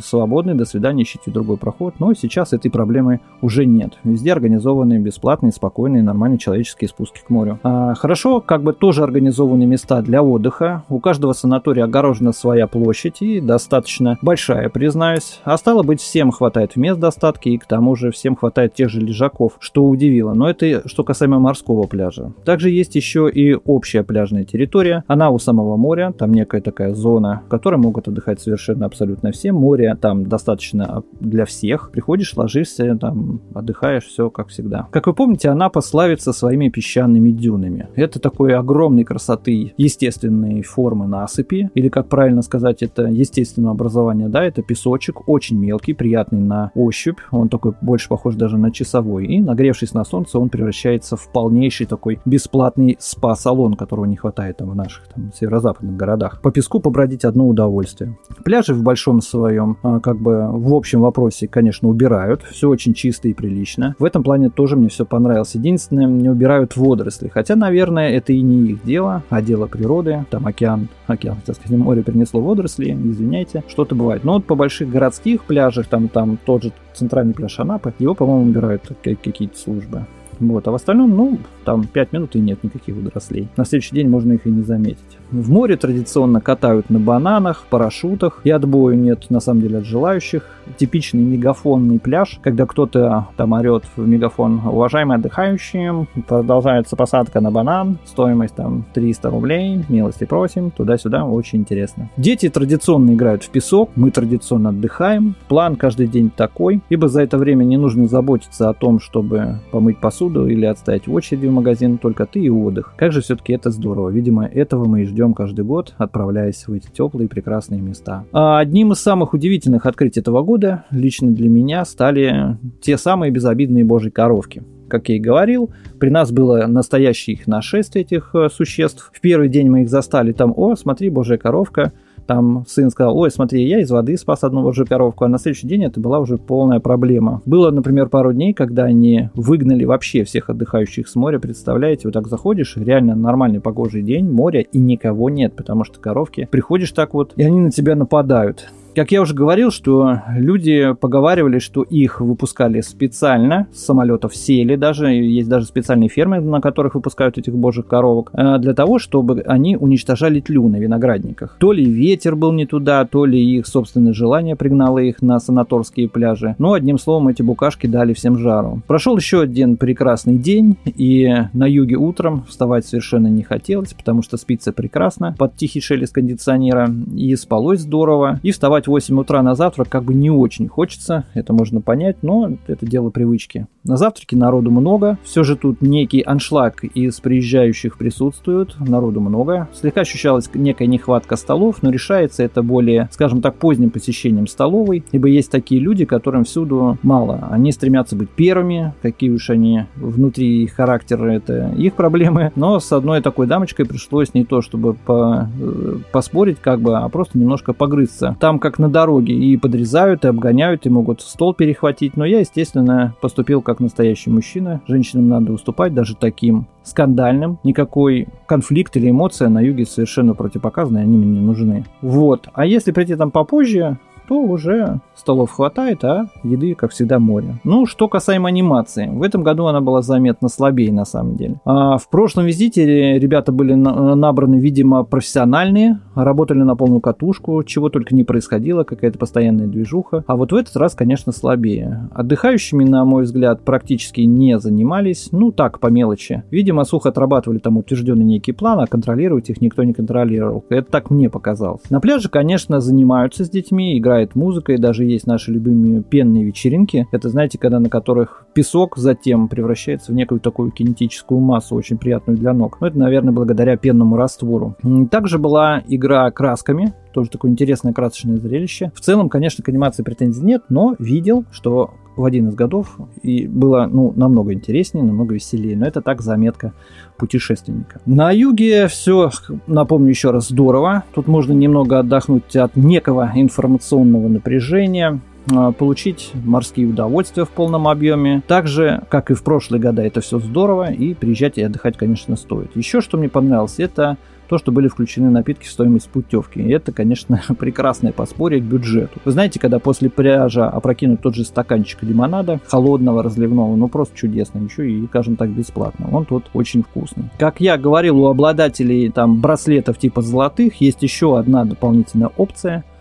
свободный, 0.02 0.54
до 0.54 0.64
свидания, 0.64 1.02
ищите 1.02 1.30
другой 1.30 1.56
проход. 1.56 1.94
Но 1.98 2.14
сейчас 2.14 2.52
этой 2.52 2.70
проблемы 2.70 3.20
уже 3.40 3.66
нет. 3.66 3.94
Везде 4.04 4.32
организованы 4.32 4.98
бесплатные, 4.98 5.52
спокойные, 5.52 6.02
нормальные 6.02 6.38
человеческие 6.38 6.88
спуски 6.88 7.20
к 7.26 7.30
морю. 7.30 7.58
А, 7.62 7.94
хорошо, 7.94 8.40
как 8.40 8.62
бы 8.62 8.72
тоже 8.72 9.02
организованы 9.02 9.66
места 9.66 10.02
для 10.02 10.22
отдыха. 10.22 10.84
У 10.88 11.00
каждого 11.00 11.32
санатория 11.32 11.84
огорожена 11.84 12.32
своя 12.32 12.66
площадь 12.66 12.83
площадь 12.84 13.22
и 13.22 13.40
достаточно 13.40 14.18
большая, 14.20 14.68
признаюсь. 14.68 15.40
А 15.44 15.56
стало 15.56 15.82
быть, 15.82 16.02
всем 16.02 16.30
хватает 16.30 16.76
мест 16.76 17.00
достатки 17.00 17.48
и 17.48 17.56
к 17.56 17.64
тому 17.64 17.96
же 17.96 18.10
всем 18.10 18.36
хватает 18.36 18.74
тех 18.74 18.90
же 18.90 19.00
лежаков, 19.00 19.56
что 19.58 19.84
удивило. 19.84 20.34
Но 20.34 20.50
это 20.50 20.86
что 20.86 21.02
касаемо 21.02 21.38
морского 21.38 21.86
пляжа. 21.86 22.34
Также 22.44 22.68
есть 22.68 22.94
еще 22.94 23.30
и 23.30 23.54
общая 23.54 24.02
пляжная 24.02 24.44
территория. 24.44 25.02
Она 25.06 25.30
у 25.30 25.38
самого 25.38 25.78
моря, 25.78 26.12
там 26.12 26.34
некая 26.34 26.60
такая 26.60 26.92
зона, 26.92 27.42
в 27.46 27.48
которой 27.48 27.76
могут 27.76 28.06
отдыхать 28.06 28.40
совершенно 28.42 28.84
абсолютно 28.84 29.32
все. 29.32 29.52
Море 29.52 29.96
там 29.98 30.26
достаточно 30.26 31.02
для 31.20 31.46
всех. 31.46 31.90
Приходишь, 31.90 32.36
ложишься, 32.36 32.98
там 33.00 33.40
отдыхаешь, 33.54 34.04
все 34.04 34.28
как 34.28 34.48
всегда. 34.48 34.88
Как 34.90 35.06
вы 35.06 35.14
помните, 35.14 35.48
Анапа 35.48 35.80
славится 35.80 36.34
своими 36.34 36.68
песчаными 36.68 37.30
дюнами. 37.30 37.88
Это 37.96 38.20
такой 38.20 38.54
огромной 38.54 39.04
красоты 39.04 39.72
естественной 39.78 40.60
формы 40.62 41.06
насыпи, 41.06 41.70
или 41.74 41.88
как 41.88 42.08
правильно 42.08 42.42
сказать, 42.42 42.73
сказать, 42.74 42.82
это 42.82 43.06
естественное 43.06 43.70
образование, 43.70 44.28
да, 44.28 44.44
это 44.44 44.62
песочек, 44.62 45.28
очень 45.28 45.58
мелкий, 45.58 45.94
приятный 45.94 46.40
на 46.40 46.70
ощупь, 46.74 47.18
он 47.30 47.48
такой 47.48 47.72
больше 47.80 48.08
похож 48.08 48.34
даже 48.34 48.58
на 48.58 48.70
часовой, 48.70 49.26
и 49.26 49.40
нагревшись 49.40 49.94
на 49.94 50.04
солнце, 50.04 50.38
он 50.38 50.48
превращается 50.48 51.16
в 51.16 51.30
полнейший 51.32 51.86
такой 51.86 52.20
бесплатный 52.24 52.96
спа-салон, 52.98 53.74
которого 53.74 54.04
не 54.04 54.16
хватает 54.16 54.58
там 54.58 54.70
в 54.70 54.76
наших 54.76 55.06
там 55.08 55.32
северо-западных 55.38 55.96
городах. 55.96 56.40
По 56.42 56.50
песку 56.50 56.80
побродить 56.80 57.24
одно 57.24 57.48
удовольствие. 57.48 58.16
Пляжи 58.44 58.74
в 58.74 58.82
большом 58.82 59.20
своем, 59.20 59.76
а, 59.82 60.00
как 60.00 60.18
бы 60.18 60.48
в 60.50 60.74
общем 60.74 61.00
вопросе, 61.00 61.48
конечно, 61.48 61.88
убирают, 61.88 62.42
все 62.42 62.68
очень 62.68 62.94
чисто 62.94 63.28
и 63.28 63.34
прилично. 63.34 63.94
В 63.98 64.04
этом 64.04 64.22
плане 64.22 64.50
тоже 64.50 64.76
мне 64.76 64.88
все 64.88 65.04
понравилось. 65.04 65.54
Единственное, 65.54 66.06
не 66.06 66.28
убирают 66.28 66.76
водоросли, 66.76 67.28
хотя, 67.28 67.56
наверное, 67.56 68.10
это 68.10 68.32
и 68.32 68.40
не 68.42 68.72
их 68.72 68.84
дело, 68.84 69.22
а 69.30 69.42
дело 69.42 69.66
природы. 69.66 70.24
Там 70.30 70.46
океан, 70.46 70.88
океан, 71.06 71.36
хотел 71.36 71.54
сказать, 71.54 71.78
море 71.78 72.02
принесло 72.02 72.40
водоросли, 72.40 72.63
водоросли, 72.64 72.92
извиняйте, 72.92 73.62
что-то 73.68 73.94
бывает. 73.94 74.24
Но 74.24 74.34
вот 74.34 74.46
по 74.46 74.54
больших 74.54 74.90
городских 74.90 75.44
пляжах, 75.44 75.86
там, 75.86 76.08
там 76.08 76.38
тот 76.44 76.64
же 76.64 76.72
центральный 76.94 77.34
пляж 77.34 77.58
Анапы, 77.58 77.92
его, 77.98 78.14
по-моему, 78.14 78.50
убирают 78.50 78.82
какие-то 79.02 79.56
службы. 79.58 80.06
Вот, 80.40 80.66
а 80.68 80.70
в 80.70 80.74
остальном, 80.74 81.16
ну, 81.16 81.38
там 81.64 81.84
5 81.84 82.12
минут 82.12 82.36
и 82.36 82.40
нет 82.40 82.62
никаких 82.62 82.96
водорослей. 82.96 83.48
На 83.56 83.64
следующий 83.64 83.94
день 83.94 84.08
можно 84.08 84.32
их 84.32 84.46
и 84.46 84.50
не 84.50 84.62
заметить. 84.62 84.98
В 85.30 85.50
море 85.50 85.76
традиционно 85.76 86.40
катают 86.40 86.90
на 86.90 86.98
бананах, 86.98 87.64
парашютах, 87.68 88.40
и 88.44 88.50
отбою 88.50 88.98
нет, 88.98 89.30
на 89.30 89.40
самом 89.40 89.62
деле, 89.62 89.78
от 89.78 89.84
желающих. 89.84 90.44
Типичный 90.76 91.22
мегафонный 91.22 91.98
пляж, 91.98 92.38
когда 92.42 92.66
кто-то 92.66 93.28
там 93.36 93.52
орет 93.52 93.84
в 93.96 94.06
мегафон 94.06 94.60
«Уважаемые 94.64 95.16
отдыхающие, 95.16 96.06
продолжается 96.26 96.96
посадка 96.96 97.40
на 97.40 97.50
банан, 97.50 97.98
стоимость 98.04 98.54
там 98.54 98.84
300 98.94 99.30
рублей, 99.30 99.84
милости 99.88 100.24
просим, 100.24 100.70
туда-сюда, 100.70 101.24
очень 101.24 101.60
интересно». 101.60 102.08
Дети 102.16 102.48
традиционно 102.48 103.14
играют 103.14 103.42
в 103.42 103.50
песок, 103.50 103.90
мы 103.96 104.10
традиционно 104.10 104.70
отдыхаем, 104.70 105.34
план 105.48 105.76
каждый 105.76 106.06
день 106.06 106.30
такой, 106.34 106.80
ибо 106.88 107.08
за 107.08 107.22
это 107.22 107.38
время 107.38 107.64
не 107.64 107.76
нужно 107.76 108.06
заботиться 108.08 108.68
о 108.68 108.74
том, 108.74 109.00
чтобы 109.00 109.60
помыть 109.70 109.98
посуду 109.98 110.23
или 110.28 110.64
отстоять 110.66 111.08
очереди 111.08 111.46
в 111.46 111.52
магазин, 111.52 111.98
только 111.98 112.26
ты 112.26 112.40
и 112.40 112.50
отдых. 112.50 112.94
Как 112.96 113.12
же 113.12 113.20
все-таки 113.20 113.52
это 113.52 113.70
здорово, 113.70 114.08
видимо, 114.10 114.46
этого 114.46 114.84
мы 114.86 115.02
и 115.02 115.06
ждем 115.06 115.34
каждый 115.34 115.64
год, 115.64 115.94
отправляясь 115.98 116.66
в 116.66 116.72
эти 116.72 116.88
теплые 116.90 117.28
прекрасные 117.28 117.80
места. 117.80 118.24
А 118.32 118.58
одним 118.58 118.92
из 118.92 119.00
самых 119.00 119.34
удивительных 119.34 119.86
открытий 119.86 120.20
этого 120.20 120.42
года 120.42 120.84
лично 120.90 121.30
для 121.30 121.48
меня 121.48 121.84
стали 121.84 122.58
те 122.80 122.98
самые 122.98 123.30
безобидные 123.30 123.84
божьи 123.84 124.10
коровки 124.10 124.62
как 124.88 125.08
я 125.08 125.16
и 125.16 125.18
говорил, 125.18 125.70
при 125.98 126.10
нас 126.10 126.30
было 126.30 126.66
настоящее 126.66 127.34
их 127.34 127.46
нашествие 127.46 128.04
этих 128.04 128.30
э, 128.34 128.48
существ. 128.48 129.10
В 129.12 129.20
первый 129.20 129.48
день 129.48 129.68
мы 129.68 129.82
их 129.82 129.88
застали 129.88 130.32
там, 130.32 130.52
о, 130.56 130.76
смотри, 130.76 131.08
божья 131.08 131.36
коровка, 131.36 131.92
там 132.26 132.64
сын 132.66 132.90
сказал, 132.90 133.16
ой, 133.16 133.30
смотри, 133.30 133.66
я 133.66 133.80
из 133.80 133.90
воды 133.90 134.16
спас 134.16 134.44
одну 134.44 134.72
же 134.72 134.84
коровку, 134.84 135.24
а 135.24 135.28
на 135.28 135.38
следующий 135.38 135.66
день 135.66 135.84
это 135.84 136.00
была 136.00 136.18
уже 136.18 136.38
полная 136.38 136.80
проблема. 136.80 137.42
Было, 137.44 137.70
например, 137.70 138.08
пару 138.08 138.32
дней, 138.32 138.54
когда 138.54 138.84
они 138.84 139.30
выгнали 139.34 139.84
вообще 139.84 140.24
всех 140.24 140.50
отдыхающих 140.50 141.08
с 141.08 141.14
моря, 141.14 141.38
представляете, 141.38 142.08
вот 142.08 142.14
так 142.14 142.28
заходишь, 142.28 142.76
реально 142.76 143.14
нормальный 143.14 143.60
погожий 143.60 144.02
день, 144.02 144.30
море, 144.30 144.66
и 144.72 144.78
никого 144.78 145.30
нет, 145.30 145.54
потому 145.54 145.84
что 145.84 146.00
коровки, 146.00 146.48
приходишь 146.50 146.92
так 146.92 147.14
вот, 147.14 147.32
и 147.36 147.42
они 147.42 147.60
на 147.60 147.70
тебя 147.70 147.94
нападают. 147.94 148.70
Как 148.94 149.10
я 149.10 149.22
уже 149.22 149.34
говорил, 149.34 149.72
что 149.72 150.20
люди 150.36 150.94
поговаривали, 151.00 151.58
что 151.58 151.82
их 151.82 152.20
выпускали 152.20 152.80
специально, 152.80 153.66
с 153.74 153.84
самолетов 153.84 154.36
сели 154.36 154.76
даже, 154.76 155.08
есть 155.08 155.48
даже 155.48 155.66
специальные 155.66 156.08
фермы, 156.08 156.38
на 156.38 156.60
которых 156.60 156.94
выпускают 156.94 157.36
этих 157.36 157.54
божьих 157.54 157.88
коровок, 157.88 158.30
э, 158.32 158.58
для 158.58 158.72
того, 158.72 159.00
чтобы 159.00 159.40
они 159.46 159.76
уничтожали 159.76 160.38
тлю 160.40 160.68
на 160.68 160.76
виноградниках. 160.76 161.56
То 161.58 161.72
ли 161.72 161.84
ветер 161.84 162.36
был 162.36 162.52
не 162.52 162.66
туда, 162.66 163.04
то 163.04 163.24
ли 163.24 163.40
их 163.40 163.66
собственное 163.66 164.12
желание 164.12 164.54
пригнало 164.54 164.98
их 165.00 165.22
на 165.22 165.40
санаторские 165.40 166.08
пляжи. 166.08 166.54
Но, 166.58 166.74
одним 166.74 166.98
словом, 166.98 167.28
эти 167.28 167.42
букашки 167.42 167.88
дали 167.88 168.12
всем 168.12 168.38
жару. 168.38 168.80
Прошел 168.86 169.16
еще 169.16 169.40
один 169.40 169.76
прекрасный 169.76 170.38
день, 170.38 170.76
и 170.84 171.34
на 171.52 171.66
юге 171.66 171.96
утром 171.96 172.44
вставать 172.48 172.86
совершенно 172.86 173.26
не 173.26 173.42
хотелось, 173.42 173.92
потому 173.92 174.22
что 174.22 174.36
спится 174.36 174.72
прекрасно 174.72 175.34
под 175.36 175.56
тихий 175.56 175.80
шелест 175.80 176.14
кондиционера, 176.14 176.88
и 177.16 177.34
спалось 177.34 177.80
здорово, 177.80 178.38
и 178.44 178.52
вставать 178.52 178.83
вставать 178.84 178.86
в 178.86 178.90
8 178.90 179.20
утра 179.20 179.42
на 179.42 179.54
завтрак 179.54 179.88
как 179.88 180.04
бы 180.04 180.14
не 180.14 180.30
очень 180.30 180.68
хочется, 180.68 181.24
это 181.34 181.52
можно 181.52 181.80
понять, 181.80 182.16
но 182.22 182.50
это 182.66 182.86
дело 182.86 183.10
привычки. 183.10 183.66
На 183.84 183.96
завтраке 183.96 184.36
народу 184.36 184.70
много, 184.70 185.18
все 185.24 185.44
же 185.44 185.56
тут 185.56 185.82
некий 185.82 186.22
аншлаг 186.22 186.84
из 186.84 187.20
приезжающих 187.20 187.98
присутствует, 187.98 188.76
народу 188.80 189.20
много. 189.20 189.68
Слегка 189.74 190.02
ощущалась 190.02 190.48
некая 190.54 190.86
нехватка 190.86 191.36
столов, 191.36 191.82
но 191.82 191.90
решается 191.90 192.42
это 192.42 192.62
более, 192.62 193.08
скажем 193.12 193.42
так, 193.42 193.56
поздним 193.56 193.90
посещением 193.90 194.46
столовой, 194.46 195.04
ибо 195.12 195.28
есть 195.28 195.50
такие 195.50 195.80
люди, 195.80 196.06
которым 196.06 196.44
всюду 196.44 196.98
мало. 197.02 197.48
Они 197.50 197.72
стремятся 197.72 198.16
быть 198.16 198.30
первыми, 198.30 198.94
какие 199.02 199.30
уж 199.30 199.50
они 199.50 199.84
внутри 199.96 200.66
характера, 200.66 201.30
это 201.30 201.70
их 201.76 201.94
проблемы. 201.94 202.52
Но 202.56 202.80
с 202.80 202.90
одной 202.92 203.20
такой 203.20 203.46
дамочкой 203.46 203.84
пришлось 203.84 204.32
не 204.32 204.44
то, 204.44 204.62
чтобы 204.62 204.94
по, 204.94 205.48
э, 205.60 205.96
поспорить, 206.10 206.58
как 206.60 206.80
бы, 206.80 206.96
а 206.96 207.08
просто 207.10 207.38
немножко 207.38 207.74
погрызться. 207.74 208.36
Там 208.40 208.58
как 208.58 208.73
как 208.74 208.80
на 208.80 208.88
дороге, 208.88 209.34
и 209.34 209.56
подрезают, 209.56 210.24
и 210.24 210.28
обгоняют, 210.28 210.84
и 210.84 210.90
могут 210.90 211.20
стол 211.20 211.54
перехватить. 211.54 212.16
Но 212.16 212.24
я, 212.24 212.40
естественно, 212.40 213.14
поступил 213.20 213.62
как 213.62 213.78
настоящий 213.78 214.30
мужчина. 214.30 214.80
Женщинам 214.88 215.28
надо 215.28 215.52
уступать, 215.52 215.94
даже 215.94 216.16
таким 216.16 216.66
скандальным. 216.82 217.60
Никакой 217.62 218.26
конфликт 218.46 218.96
или 218.96 219.10
эмоция 219.10 219.48
на 219.48 219.60
юге 219.60 219.86
совершенно 219.86 220.34
противопоказаны, 220.34 220.98
они 220.98 221.16
мне 221.16 221.38
не 221.38 221.40
нужны. 221.40 221.84
Вот. 222.00 222.48
А 222.52 222.66
если 222.66 222.90
прийти 222.90 223.14
там 223.14 223.30
попозже, 223.30 223.96
то 224.28 224.40
уже 224.40 225.00
столов 225.14 225.50
хватает, 225.52 226.04
а 226.04 226.26
еды, 226.42 226.74
как 226.74 226.90
всегда, 226.90 227.18
море. 227.18 227.60
Ну, 227.64 227.86
что 227.86 228.08
касаемо 228.08 228.48
анимации. 228.48 229.08
В 229.08 229.22
этом 229.22 229.42
году 229.42 229.66
она 229.66 229.80
была 229.80 230.02
заметно 230.02 230.48
слабее, 230.48 230.92
на 230.92 231.04
самом 231.04 231.36
деле. 231.36 231.60
А 231.64 231.98
в 231.98 232.08
прошлом 232.08 232.46
визите 232.46 233.18
ребята 233.18 233.52
были 233.52 233.74
набраны, 233.74 234.56
видимо, 234.56 235.04
профессиональные, 235.04 236.00
работали 236.14 236.62
на 236.62 236.74
полную 236.76 237.00
катушку, 237.00 237.62
чего 237.64 237.88
только 237.88 238.14
не 238.14 238.24
происходило, 238.24 238.84
какая-то 238.84 239.18
постоянная 239.18 239.66
движуха. 239.66 240.24
А 240.26 240.36
вот 240.36 240.52
в 240.52 240.54
этот 240.54 240.76
раз, 240.76 240.94
конечно, 240.94 241.32
слабее. 241.32 242.08
Отдыхающими, 242.14 242.84
на 242.84 243.04
мой 243.04 243.24
взгляд, 243.24 243.62
практически 243.62 244.22
не 244.22 244.58
занимались, 244.58 245.28
ну 245.32 245.52
так, 245.52 245.80
по 245.80 245.88
мелочи. 245.88 246.42
Видимо, 246.50 246.84
сухо 246.84 247.10
отрабатывали 247.10 247.58
там 247.58 247.78
утвержденный 247.78 248.24
некий 248.24 248.52
план, 248.52 248.80
а 248.80 248.86
контролировать 248.86 249.50
их 249.50 249.60
никто 249.60 249.82
не 249.84 249.92
контролировал. 249.92 250.64
Это 250.70 250.90
так 250.90 251.10
мне 251.10 251.30
показалось. 251.30 251.88
На 251.90 252.00
пляже, 252.00 252.28
конечно, 252.28 252.80
занимаются 252.80 253.44
с 253.44 253.50
детьми, 253.50 253.98
играют 253.98 254.13
играет 254.14 254.34
музыка, 254.34 254.72
и 254.72 254.78
даже 254.78 255.04
есть 255.04 255.26
наши 255.26 255.50
любимые 255.50 256.02
пенные 256.02 256.44
вечеринки. 256.44 257.06
Это, 257.10 257.28
знаете, 257.28 257.58
когда 257.58 257.80
на 257.80 257.88
которых 257.88 258.46
песок 258.54 258.96
затем 258.96 259.48
превращается 259.48 260.12
в 260.12 260.14
некую 260.14 260.40
такую 260.40 260.70
кинетическую 260.70 261.40
массу, 261.40 261.74
очень 261.74 261.98
приятную 261.98 262.38
для 262.38 262.52
ног. 262.52 262.80
Но 262.80 262.86
это, 262.86 262.98
наверное, 262.98 263.32
благодаря 263.32 263.76
пенному 263.76 264.16
раствору. 264.16 264.76
Также 265.10 265.38
была 265.38 265.82
игра 265.88 266.30
красками, 266.30 266.94
Тоже 267.14 267.30
такое 267.30 267.52
интересное 267.52 267.92
красочное 267.92 268.36
зрелище. 268.36 268.90
В 268.92 269.00
целом, 269.00 269.28
конечно, 269.28 269.62
к 269.62 269.68
анимации 269.68 270.02
претензий 270.02 270.42
нет, 270.42 270.64
но 270.68 270.96
видел, 270.98 271.44
что 271.52 271.94
в 272.16 272.24
один 272.24 272.48
из 272.48 272.56
годов 272.56 272.98
и 273.22 273.46
было 273.46 273.88
ну, 273.90 274.12
намного 274.16 274.52
интереснее, 274.52 275.04
намного 275.04 275.34
веселее. 275.34 275.76
Но 275.76 275.86
это 275.86 276.00
так 276.00 276.22
заметка 276.22 276.72
путешественника. 277.16 278.00
На 278.04 278.32
юге 278.32 278.88
все, 278.88 279.30
напомню 279.68 280.08
еще 280.08 280.32
раз, 280.32 280.48
здорово. 280.48 281.04
Тут 281.14 281.28
можно 281.28 281.52
немного 281.52 282.00
отдохнуть 282.00 282.56
от 282.56 282.74
некого 282.74 283.30
информационного 283.34 284.26
напряжения 284.26 285.20
а, 285.52 285.72
получить 285.72 286.32
морские 286.34 286.88
удовольствия 286.88 287.44
в 287.44 287.50
полном 287.50 287.86
объеме. 287.86 288.42
Также, 288.48 289.02
как 289.08 289.30
и 289.30 289.34
в 289.34 289.44
прошлые 289.44 289.80
года, 289.80 290.02
это 290.02 290.20
все 290.20 290.38
здорово, 290.40 290.90
и 290.90 291.14
приезжать 291.14 291.58
и 291.58 291.62
отдыхать, 291.62 291.96
конечно, 291.96 292.34
стоит. 292.36 292.74
Еще 292.74 293.00
что 293.00 293.18
мне 293.18 293.28
понравилось, 293.28 293.78
это 293.78 294.16
то, 294.48 294.58
что 294.58 294.72
были 294.72 294.88
включены 294.88 295.30
напитки 295.30 295.66
в 295.66 295.70
стоимость 295.70 296.08
путевки. 296.08 296.60
И 296.60 296.70
это, 296.70 296.92
конечно, 296.92 297.42
прекрасное 297.58 298.12
подспорье 298.12 298.60
к 298.60 298.64
бюджету. 298.64 299.20
Вы 299.24 299.32
знаете, 299.32 299.60
когда 299.60 299.78
после 299.78 300.10
пляжа 300.10 300.68
опрокинуть 300.68 301.20
тот 301.20 301.34
же 301.34 301.44
стаканчик 301.44 302.02
лимонада, 302.02 302.60
холодного, 302.66 303.22
разливного, 303.22 303.74
ну 303.76 303.88
просто 303.88 304.16
чудесно, 304.16 304.58
еще 304.58 304.90
и, 304.90 305.06
скажем 305.06 305.36
так, 305.36 305.50
бесплатно. 305.50 306.08
Он 306.12 306.24
тут 306.24 306.46
очень 306.54 306.82
вкусный. 306.82 307.24
Как 307.38 307.60
я 307.60 307.76
говорил, 307.76 308.20
у 308.20 308.26
обладателей 308.26 309.10
там 309.10 309.40
браслетов 309.40 309.98
типа 309.98 310.22
золотых 310.22 310.80
есть 310.80 311.02
еще 311.02 311.38
одна 311.38 311.64
дополнительная 311.64 312.30
опция– 312.36 312.84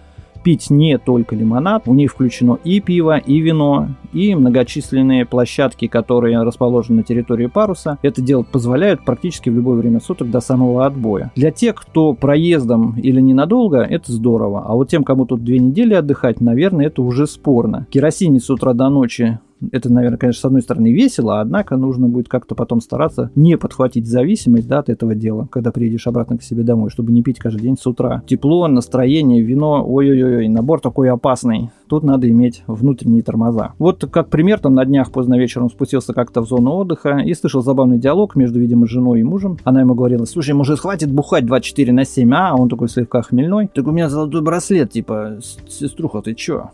пить 0.44 0.70
не 0.70 0.98
только 0.98 1.36
лимонад, 1.36 1.84
у 1.88 1.94
них 1.94 2.12
включено 2.12 2.58
и 2.64 2.80
пиво, 2.80 3.18
и 3.18 3.40
вино, 3.40 3.88
и 4.12 4.36
многочисленные 4.36 5.26
площадки, 5.26 5.88
которые 5.88 6.42
расположены 6.44 6.98
на 6.98 7.04
территории 7.04 7.48
паруса. 7.48 7.98
Это 8.02 8.22
делать 8.22 8.48
позволяют 8.48 9.06
практически 9.06 9.50
в 9.50 9.56
любое 9.56 9.78
время 9.78 10.00
суток 10.00 10.30
до 10.30 10.40
самого 10.40 10.86
отбоя. 10.86 11.32
Для 11.36 11.52
тех, 11.52 11.76
кто 11.76 12.14
проездом 12.14 13.00
или 13.00 13.22
ненадолго, 13.22 13.80
это 13.82 14.12
здорово. 14.12 14.66
А 14.68 14.74
вот 14.74 14.90
тем, 14.90 15.04
кому 15.04 15.26
тут 15.26 15.44
две 15.44 15.60
недели 15.60 15.94
отдыхать, 15.94 16.42
наверное, 16.42 16.88
это 16.88 17.02
уже 17.02 17.26
спорно. 17.26 17.88
Керосинить 17.90 18.44
с 18.44 18.50
утра 18.50 18.74
до 18.74 18.90
ночи 18.90 19.40
это, 19.72 19.92
наверное, 19.92 20.18
конечно, 20.18 20.42
с 20.42 20.46
одной 20.46 20.62
стороны 20.62 20.92
весело, 20.92 21.40
однако 21.42 21.78
нужно 21.78 22.08
будет 22.08 22.30
как-то 22.30 22.56
потом 22.56 22.82
стараться 22.82 23.32
не 23.36 23.58
подхватить 23.58 24.08
зависимость 24.08 24.68
да, 24.68 24.80
от 24.80 24.90
этого 24.90 25.16
дела, 25.16 25.48
когда 25.52 25.72
приедешь 25.72 26.08
обратно 26.08 26.38
к 26.38 26.44
себе 26.44 26.64
домой, 26.64 26.90
чтобы 26.90 27.12
не 27.12 27.24
пить 27.24 27.40
каждый 27.40 27.62
день 27.62 27.78
с 27.78 27.86
утра. 27.88 28.24
Тепло, 28.28 28.68
настроение, 28.68 29.42
вино, 29.42 29.84
ой-ой-ой, 29.88 30.48
набор 30.48 30.80
такой 30.80 31.10
опасный. 31.10 31.70
Тут 31.88 32.04
надо 32.04 32.30
иметь 32.30 32.64
внутренние 32.68 33.24
тормоза. 33.24 33.74
Вот 33.78 34.06
как 34.12 34.30
пример, 34.30 34.60
там 34.60 34.74
на 34.74 34.86
днях 34.86 35.12
поздно 35.12 35.38
вечером 35.38 35.70
спустился 35.70 36.14
как-то 36.14 36.42
в 36.42 36.48
зону 36.48 36.74
отдыха 36.74 37.20
и 37.20 37.34
слышал 37.34 37.62
забавный 37.62 38.00
диалог 38.00 38.36
между, 38.36 38.60
видимо, 38.60 38.88
женой 38.88 39.20
и 39.20 39.24
мужем. 39.24 39.58
Она 39.64 39.82
ему 39.82 39.94
говорила, 39.94 40.26
слушай, 40.26 40.54
может, 40.54 40.80
хватит 40.80 41.12
бухать 41.12 41.46
24 41.46 41.94
на 41.94 42.06
7, 42.06 42.34
а? 42.34 42.56
Он 42.56 42.70
такой 42.70 42.90
слегка 42.90 43.22
хмельной. 43.22 43.70
Так 43.74 43.88
у 43.88 43.92
меня 43.92 44.10
золотой 44.10 44.42
браслет, 44.42 44.92
типа, 44.92 45.38
сеструха, 45.68 46.22
ты 46.22 46.34
чё? 46.34 46.72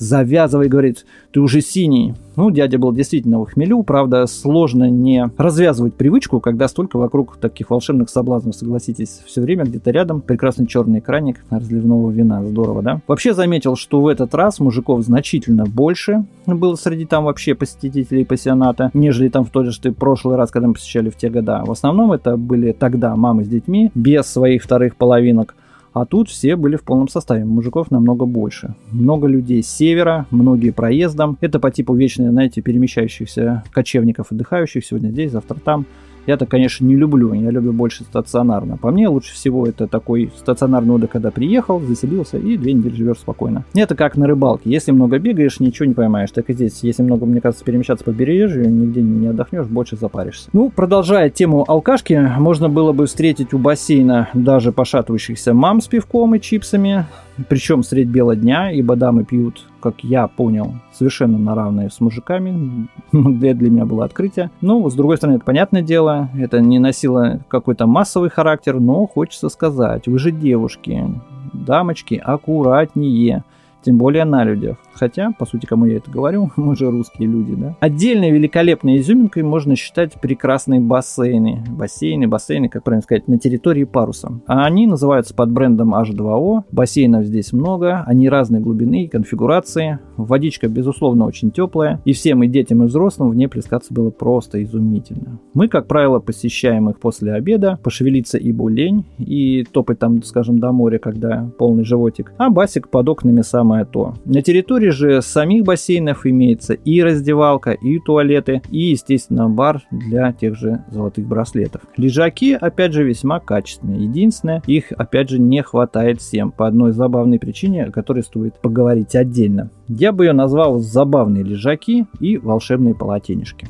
Завязывай, 0.00 0.68
говорит, 0.68 1.04
ты 1.30 1.40
уже 1.40 1.60
синий. 1.60 2.14
Ну, 2.36 2.50
дядя 2.50 2.78
был 2.78 2.92
действительно 2.92 3.38
в 3.38 3.44
хмелю, 3.44 3.82
правда, 3.82 4.26
сложно 4.26 4.88
не 4.88 5.30
развязывать 5.36 5.94
привычку, 5.94 6.40
когда 6.40 6.68
столько 6.68 6.96
вокруг 6.96 7.36
таких 7.36 7.68
волшебных 7.70 8.08
соблазнов, 8.08 8.56
согласитесь, 8.56 9.20
все 9.26 9.42
время 9.42 9.64
где-то 9.64 9.90
рядом 9.90 10.22
прекрасный 10.22 10.66
черный 10.66 11.02
краник 11.02 11.44
разливного 11.50 12.10
вина, 12.10 12.42
здорово, 12.44 12.82
да? 12.82 13.00
Вообще 13.06 13.34
заметил, 13.34 13.76
что 13.76 14.00
в 14.00 14.06
этот 14.06 14.34
раз 14.34 14.58
мужиков 14.58 15.02
значительно 15.02 15.66
больше 15.66 16.24
было 16.46 16.76
среди 16.76 17.04
там 17.04 17.24
вообще 17.24 17.54
посетителей 17.54 18.24
пассионата, 18.24 18.90
нежели 18.94 19.28
там 19.28 19.44
в 19.44 19.50
тот 19.50 19.66
же 19.66 19.92
прошлый 19.92 20.36
раз, 20.36 20.50
когда 20.50 20.68
мы 20.68 20.74
посещали 20.74 21.10
в 21.10 21.16
те 21.16 21.28
года. 21.28 21.62
В 21.66 21.70
основном 21.70 22.12
это 22.12 22.38
были 22.38 22.72
тогда 22.72 23.14
мамы 23.16 23.44
с 23.44 23.48
детьми, 23.48 23.90
без 23.94 24.26
своих 24.26 24.62
вторых 24.62 24.96
половинок. 24.96 25.54
А 25.92 26.06
тут 26.06 26.28
все 26.28 26.56
были 26.56 26.76
в 26.76 26.82
полном 26.82 27.08
составе, 27.08 27.44
мужиков 27.44 27.90
намного 27.90 28.24
больше. 28.24 28.74
Много 28.92 29.26
людей 29.26 29.62
с 29.62 29.68
севера, 29.68 30.26
многие 30.30 30.70
проездом. 30.70 31.36
Это 31.40 31.58
по 31.58 31.70
типу 31.70 31.94
вечно, 31.94 32.30
знаете, 32.30 32.62
перемещающихся 32.62 33.64
кочевников, 33.72 34.30
отдыхающих 34.30 34.84
сегодня 34.84 35.08
здесь, 35.10 35.32
завтра 35.32 35.56
там. 35.58 35.86
Я-то, 36.26 36.46
конечно, 36.46 36.84
не 36.84 36.96
люблю, 36.96 37.32
я 37.32 37.50
люблю 37.50 37.72
больше 37.72 38.04
стационарно. 38.04 38.76
По 38.76 38.90
мне 38.90 39.08
лучше 39.08 39.34
всего 39.34 39.66
это 39.66 39.86
такой 39.86 40.32
стационарный 40.36 40.94
отдых, 40.94 41.10
когда 41.10 41.30
приехал, 41.30 41.80
заселился 41.80 42.38
и 42.38 42.56
две 42.56 42.72
недели 42.72 42.94
живешь 42.94 43.18
спокойно. 43.18 43.64
Это 43.74 43.94
как 43.94 44.16
на 44.16 44.26
рыбалке. 44.26 44.70
Если 44.70 44.92
много 44.92 45.18
бегаешь, 45.18 45.60
ничего 45.60 45.86
не 45.86 45.94
поймаешь. 45.94 46.30
Так 46.30 46.50
и 46.50 46.52
здесь, 46.52 46.80
если 46.82 47.02
много, 47.02 47.26
мне 47.26 47.40
кажется, 47.40 47.64
перемещаться 47.64 48.04
по 48.04 48.10
побережью, 48.10 48.70
нигде 48.70 49.02
не 49.02 49.28
отдохнешь, 49.28 49.66
больше 49.66 49.96
запаришься. 49.96 50.50
Ну, 50.52 50.70
продолжая 50.70 51.30
тему 51.30 51.64
алкашки, 51.66 52.14
можно 52.38 52.68
было 52.68 52.92
бы 52.92 53.06
встретить 53.06 53.54
у 53.54 53.58
бассейна 53.58 54.28
даже 54.34 54.72
пошатывающихся 54.72 55.54
мам 55.54 55.80
с 55.80 55.86
пивком 55.86 56.34
и 56.34 56.40
чипсами, 56.40 57.06
причем 57.48 57.82
средь 57.82 58.08
бела 58.08 58.36
дня, 58.36 58.70
ибо 58.70 58.96
дамы 58.96 59.24
пьют, 59.24 59.66
как 59.80 60.02
я 60.04 60.26
понял, 60.26 60.74
совершенно 60.92 61.38
на 61.38 61.54
равные 61.54 61.90
с 61.90 62.00
мужиками. 62.00 62.88
для, 63.12 63.54
для 63.54 63.70
меня 63.70 63.86
было 63.86 64.04
открытие. 64.04 64.50
Ну, 64.60 64.88
с 64.88 64.94
другой 64.94 65.16
стороны, 65.16 65.36
это 65.36 65.44
понятное 65.44 65.82
дело, 65.82 66.30
это 66.36 66.60
не 66.60 66.78
носило 66.78 67.40
какой-то 67.48 67.86
массовый 67.86 68.30
характер, 68.30 68.80
но 68.80 69.06
хочется 69.06 69.48
сказать, 69.48 70.06
вы 70.06 70.18
же 70.18 70.30
девушки, 70.30 71.04
дамочки, 71.52 72.20
аккуратнее 72.22 73.44
тем 73.82 73.98
более 73.98 74.24
на 74.24 74.44
людях. 74.44 74.76
Хотя, 74.92 75.32
по 75.38 75.46
сути, 75.46 75.64
кому 75.64 75.86
я 75.86 75.96
это 75.96 76.10
говорю, 76.10 76.50
мы 76.56 76.76
же 76.76 76.90
русские 76.90 77.28
люди, 77.28 77.54
да. 77.54 77.76
Отдельной 77.80 78.30
великолепной 78.30 78.98
изюминкой 78.98 79.42
можно 79.42 79.74
считать 79.74 80.20
прекрасные 80.20 80.80
бассейны. 80.80 81.64
Бассейны, 81.70 82.28
бассейны, 82.28 82.68
как 82.68 82.84
правильно 82.84 83.02
сказать, 83.02 83.26
на 83.26 83.38
территории 83.38 83.84
паруса. 83.84 84.40
А 84.46 84.64
они 84.64 84.86
называются 84.86 85.34
под 85.34 85.52
брендом 85.52 85.94
H2O. 85.94 86.64
Бассейнов 86.70 87.24
здесь 87.24 87.52
много, 87.52 88.04
они 88.06 88.28
разной 88.28 88.60
глубины 88.60 89.04
и 89.04 89.08
конфигурации. 89.08 89.98
Водичка, 90.18 90.68
безусловно, 90.68 91.24
очень 91.24 91.50
теплая. 91.50 92.00
И 92.04 92.12
всем, 92.12 92.42
и 92.42 92.48
детям, 92.48 92.82
и 92.82 92.86
взрослым 92.86 93.30
в 93.30 93.34
ней 93.34 93.48
плескаться 93.48 93.94
было 93.94 94.10
просто 94.10 94.62
изумительно. 94.62 95.38
Мы, 95.54 95.68
как 95.68 95.86
правило, 95.86 96.18
посещаем 96.18 96.90
их 96.90 96.98
после 96.98 97.32
обеда. 97.32 97.78
Пошевелиться 97.82 98.36
ибо 98.36 98.68
лень 98.68 99.06
и 99.18 99.64
топать 99.64 99.98
там, 99.98 100.22
скажем, 100.22 100.58
до 100.58 100.72
моря, 100.72 100.98
когда 100.98 101.50
полный 101.58 101.84
животик. 101.84 102.32
А 102.36 102.50
басик 102.50 102.88
под 102.88 103.08
окнами 103.08 103.40
сам 103.40 103.69
самое 103.70 103.84
то. 103.84 104.14
На 104.24 104.42
территории 104.42 104.90
же 104.90 105.22
самих 105.22 105.64
бассейнов 105.64 106.26
имеется 106.26 106.74
и 106.74 107.02
раздевалка, 107.02 107.70
и 107.70 107.98
туалеты, 108.00 108.62
и, 108.70 108.90
естественно, 108.90 109.48
бар 109.48 109.82
для 109.90 110.32
тех 110.32 110.56
же 110.56 110.84
золотых 110.90 111.26
браслетов. 111.26 111.82
Лежаки, 111.96 112.56
опять 112.60 112.92
же, 112.92 113.04
весьма 113.04 113.38
качественные. 113.38 114.04
Единственное, 114.04 114.62
их, 114.66 114.92
опять 114.96 115.30
же, 115.30 115.38
не 115.38 115.62
хватает 115.62 116.20
всем 116.20 116.50
по 116.50 116.66
одной 116.66 116.92
забавной 116.92 117.38
причине, 117.38 117.84
о 117.84 117.92
которой 117.92 118.22
стоит 118.22 118.60
поговорить 118.60 119.14
отдельно. 119.14 119.70
Я 119.88 120.12
бы 120.12 120.26
ее 120.26 120.32
назвал 120.32 120.78
забавные 120.80 121.44
лежаки 121.44 122.06
и 122.20 122.38
волшебные 122.38 122.94
полотенежки. 122.94 123.68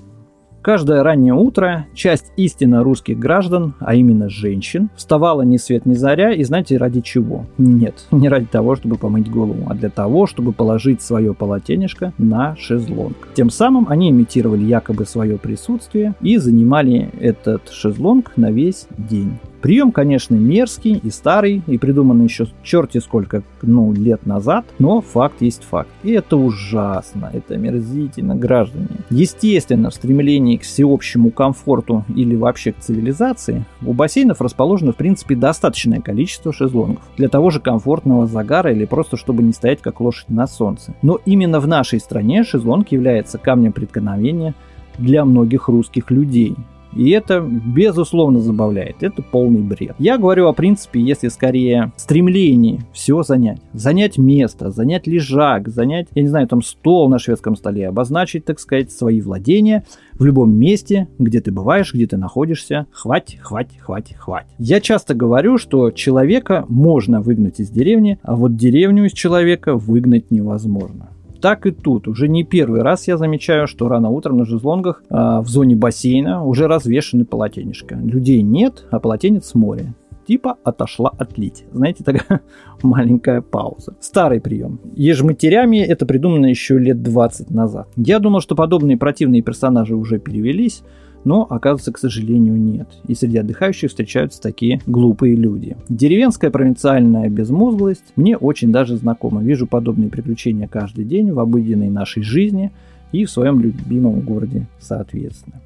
Каждое 0.62 1.02
раннее 1.02 1.33
утро 1.33 1.87
часть 1.95 2.33
истинно 2.37 2.85
русских 2.85 3.19
граждан, 3.19 3.75
а 3.81 3.95
именно 3.95 4.29
женщин, 4.29 4.90
вставала 4.95 5.40
ни 5.40 5.57
свет 5.57 5.87
ни 5.87 5.95
заря, 5.95 6.33
и 6.33 6.45
знаете 6.45 6.76
ради 6.76 7.00
чего? 7.00 7.47
Нет, 7.57 7.95
не 8.11 8.29
ради 8.29 8.47
того, 8.47 8.76
чтобы 8.76 8.97
помыть 8.97 9.31
голову, 9.31 9.67
а 9.71 9.75
для 9.75 9.88
того, 9.88 10.26
чтобы 10.26 10.52
положить 10.52 11.00
свое 11.00 11.33
полотенечко 11.33 12.12
на 12.19 12.57
шезлонг. 12.57 13.29
Тем 13.35 13.49
самым 13.49 13.87
они 13.88 14.11
имитировали 14.11 14.64
якобы 14.64 15.07
свое 15.07 15.38
присутствие 15.38 16.14
и 16.21 16.37
занимали 16.37 17.11
этот 17.19 17.71
шезлонг 17.71 18.33
на 18.37 18.50
весь 18.50 18.87
день. 18.99 19.38
Прием, 19.61 19.93
конечно, 19.93 20.35
мерзкий 20.35 20.97
и 21.02 21.11
старый, 21.11 21.62
и 21.67 21.76
придуманный 21.76 22.25
еще 22.25 22.47
черти 22.62 22.99
сколько, 22.99 23.43
ну, 23.61 23.93
лет 23.93 24.25
назад, 24.25 24.64
но 24.79 25.02
факт 25.02 25.43
есть 25.43 25.64
факт. 25.64 25.90
И 26.02 26.12
это 26.12 26.38
ужасно, 26.38 27.31
это 27.33 27.59
мерзительно, 27.59 28.35
граждане. 28.35 28.88
Естественно, 29.11 29.90
в 29.90 29.95
стремлении 29.95 30.57
к 30.57 30.62
всеобщему 30.62 31.31
комфорту 31.31 32.05
или 32.14 32.37
вообще 32.37 32.73
к 32.73 32.79
цивилизации, 32.79 33.67
у 33.85 33.93
бассейнов 33.93 34.40
расположено, 34.40 34.93
в 34.93 34.97
принципе, 34.97 35.35
достаточное 35.35 36.00
количество 36.00 36.52
шезлонгов 36.52 37.02
для 37.19 37.29
того 37.29 37.50
же 37.50 37.61
комфортного 37.61 38.26
загара 38.26 38.73
или 38.73 38.87
просто 38.87 39.19
чтобы 39.19 39.43
не 39.43 39.52
стоять 39.52 39.83
как 39.83 40.00
лошадь 40.00 40.31
на 40.31 40.47
солнце. 40.47 40.95
Но 41.02 41.19
именно 41.26 41.61
в 41.61 41.69
нашей 41.69 42.00
стране 42.00 42.45
шезлонг 42.45 42.93
является 42.93 43.37
камнем 43.37 43.73
преткновения 43.73 44.55
для 44.97 45.25
многих 45.25 45.69
русских 45.69 46.11
людей. 46.11 46.57
И 46.94 47.11
это, 47.11 47.40
безусловно, 47.40 48.40
забавляет. 48.40 49.02
Это 49.02 49.23
полный 49.23 49.61
бред. 49.61 49.94
Я 49.99 50.18
говорю 50.18 50.49
о 50.49 50.52
принципе, 50.52 51.00
если 51.00 51.28
скорее 51.28 51.92
стремлении 51.97 52.80
все 52.92 53.23
занять. 53.23 53.61
Занять 53.73 54.18
место, 54.18 54.70
занять 54.70 55.06
лежак, 55.06 55.68
занять, 55.68 56.09
я 56.14 56.23
не 56.23 56.28
знаю, 56.28 56.49
там 56.49 56.62
стол 56.62 57.09
на 57.09 57.18
шведском 57.18 57.56
столе, 57.56 57.88
обозначить, 57.88 58.44
так 58.44 58.59
сказать, 58.59 58.90
свои 58.90 59.20
владения 59.20 59.85
в 60.14 60.25
любом 60.25 60.52
месте, 60.54 61.09
где 61.18 61.40
ты 61.40 61.52
бываешь, 61.52 61.94
где 61.94 62.06
ты 62.06 62.16
находишься. 62.16 62.87
Хвать, 62.90 63.38
хвать, 63.40 63.78
хвать, 63.78 64.14
хвать. 64.14 64.47
Я 64.59 64.80
часто 64.80 65.14
говорю, 65.14 65.59
что 65.59 65.90
человека 65.90 66.64
можно 66.68 67.20
выгнать 67.20 67.61
из 67.61 67.70
деревни, 67.70 68.18
а 68.23 68.37
вот 68.37 68.56
деревню 68.56 69.06
из 69.06 69.12
человека 69.12 69.76
выгнать 69.76 70.30
невозможно. 70.30 71.11
Так 71.40 71.66
и 71.66 71.70
тут. 71.70 72.06
Уже 72.09 72.28
не 72.28 72.44
первый 72.44 72.82
раз 72.82 73.09
я 73.09 73.16
замечаю, 73.16 73.66
что 73.66 73.88
рано 73.88 74.11
утром 74.11 74.38
на 74.38 74.44
жезлонгах 74.44 75.02
э, 75.09 75.14
в 75.40 75.49
зоне 75.49 75.75
бассейна 75.76 76.44
уже 76.44 76.66
развешаны 76.66 77.25
полотенечко. 77.25 77.97
Людей 77.97 78.42
нет, 78.42 78.87
а 78.90 79.00
полотенец 79.00 79.47
с 79.47 79.54
моря. 79.54 79.94
типа 80.26 80.59
отошла 80.64 81.11
отлить. 81.18 81.64
Знаете, 81.73 82.04
такая 82.04 82.40
маленькая 82.82 83.40
пауза. 83.40 83.97
Старый 84.00 84.40
прием. 84.40 84.80
Ежматерями 84.94 85.78
это 85.78 86.06
придумано 86.06 86.47
еще 86.47 86.78
лет 86.78 87.02
20 87.02 87.50
назад. 87.50 87.88
Я 87.97 88.18
думал, 88.18 88.40
что 88.40 88.54
подобные 88.54 88.97
противные 88.97 89.42
персонажи 89.42 89.97
уже 89.97 90.18
перевелись, 90.18 90.82
но, 91.24 91.46
оказывается, 91.48 91.92
к 91.92 91.98
сожалению, 91.98 92.56
нет. 92.56 92.88
И 93.06 93.14
среди 93.14 93.38
отдыхающих 93.38 93.90
встречаются 93.90 94.40
такие 94.40 94.80
глупые 94.86 95.36
люди. 95.36 95.76
Деревенская 95.88 96.50
провинциальная 96.50 97.28
безмозглость 97.28 98.12
мне 98.16 98.36
очень 98.36 98.72
даже 98.72 98.96
знакома. 98.96 99.42
Вижу 99.42 99.66
подобные 99.66 100.10
приключения 100.10 100.68
каждый 100.68 101.04
день 101.04 101.32
в 101.32 101.40
обыденной 101.40 101.90
нашей 101.90 102.22
жизни 102.22 102.72
и 103.12 103.24
в 103.24 103.30
своем 103.30 103.60
любимом 103.60 104.20
городе 104.20 104.66
соответственно. 104.78 105.60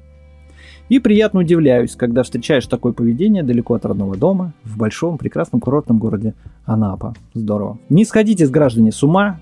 И 0.87 0.99
приятно 0.99 1.39
удивляюсь, 1.39 1.95
когда 1.95 2.21
встречаешь 2.21 2.67
такое 2.67 2.93
поведение 2.93 3.41
далеко 3.41 3.73
от 3.73 3.85
родного 3.85 4.15
дома, 4.15 4.53
в 4.63 4.77
большом 4.77 5.17
прекрасном 5.17 5.59
курортном 5.59 5.97
городе 5.97 6.35
Анапа. 6.65 7.15
Здорово. 7.33 7.79
Не 7.89 8.05
сходите 8.05 8.45
с 8.45 8.51
граждане 8.51 8.91
с 8.91 9.01
ума, 9.01 9.39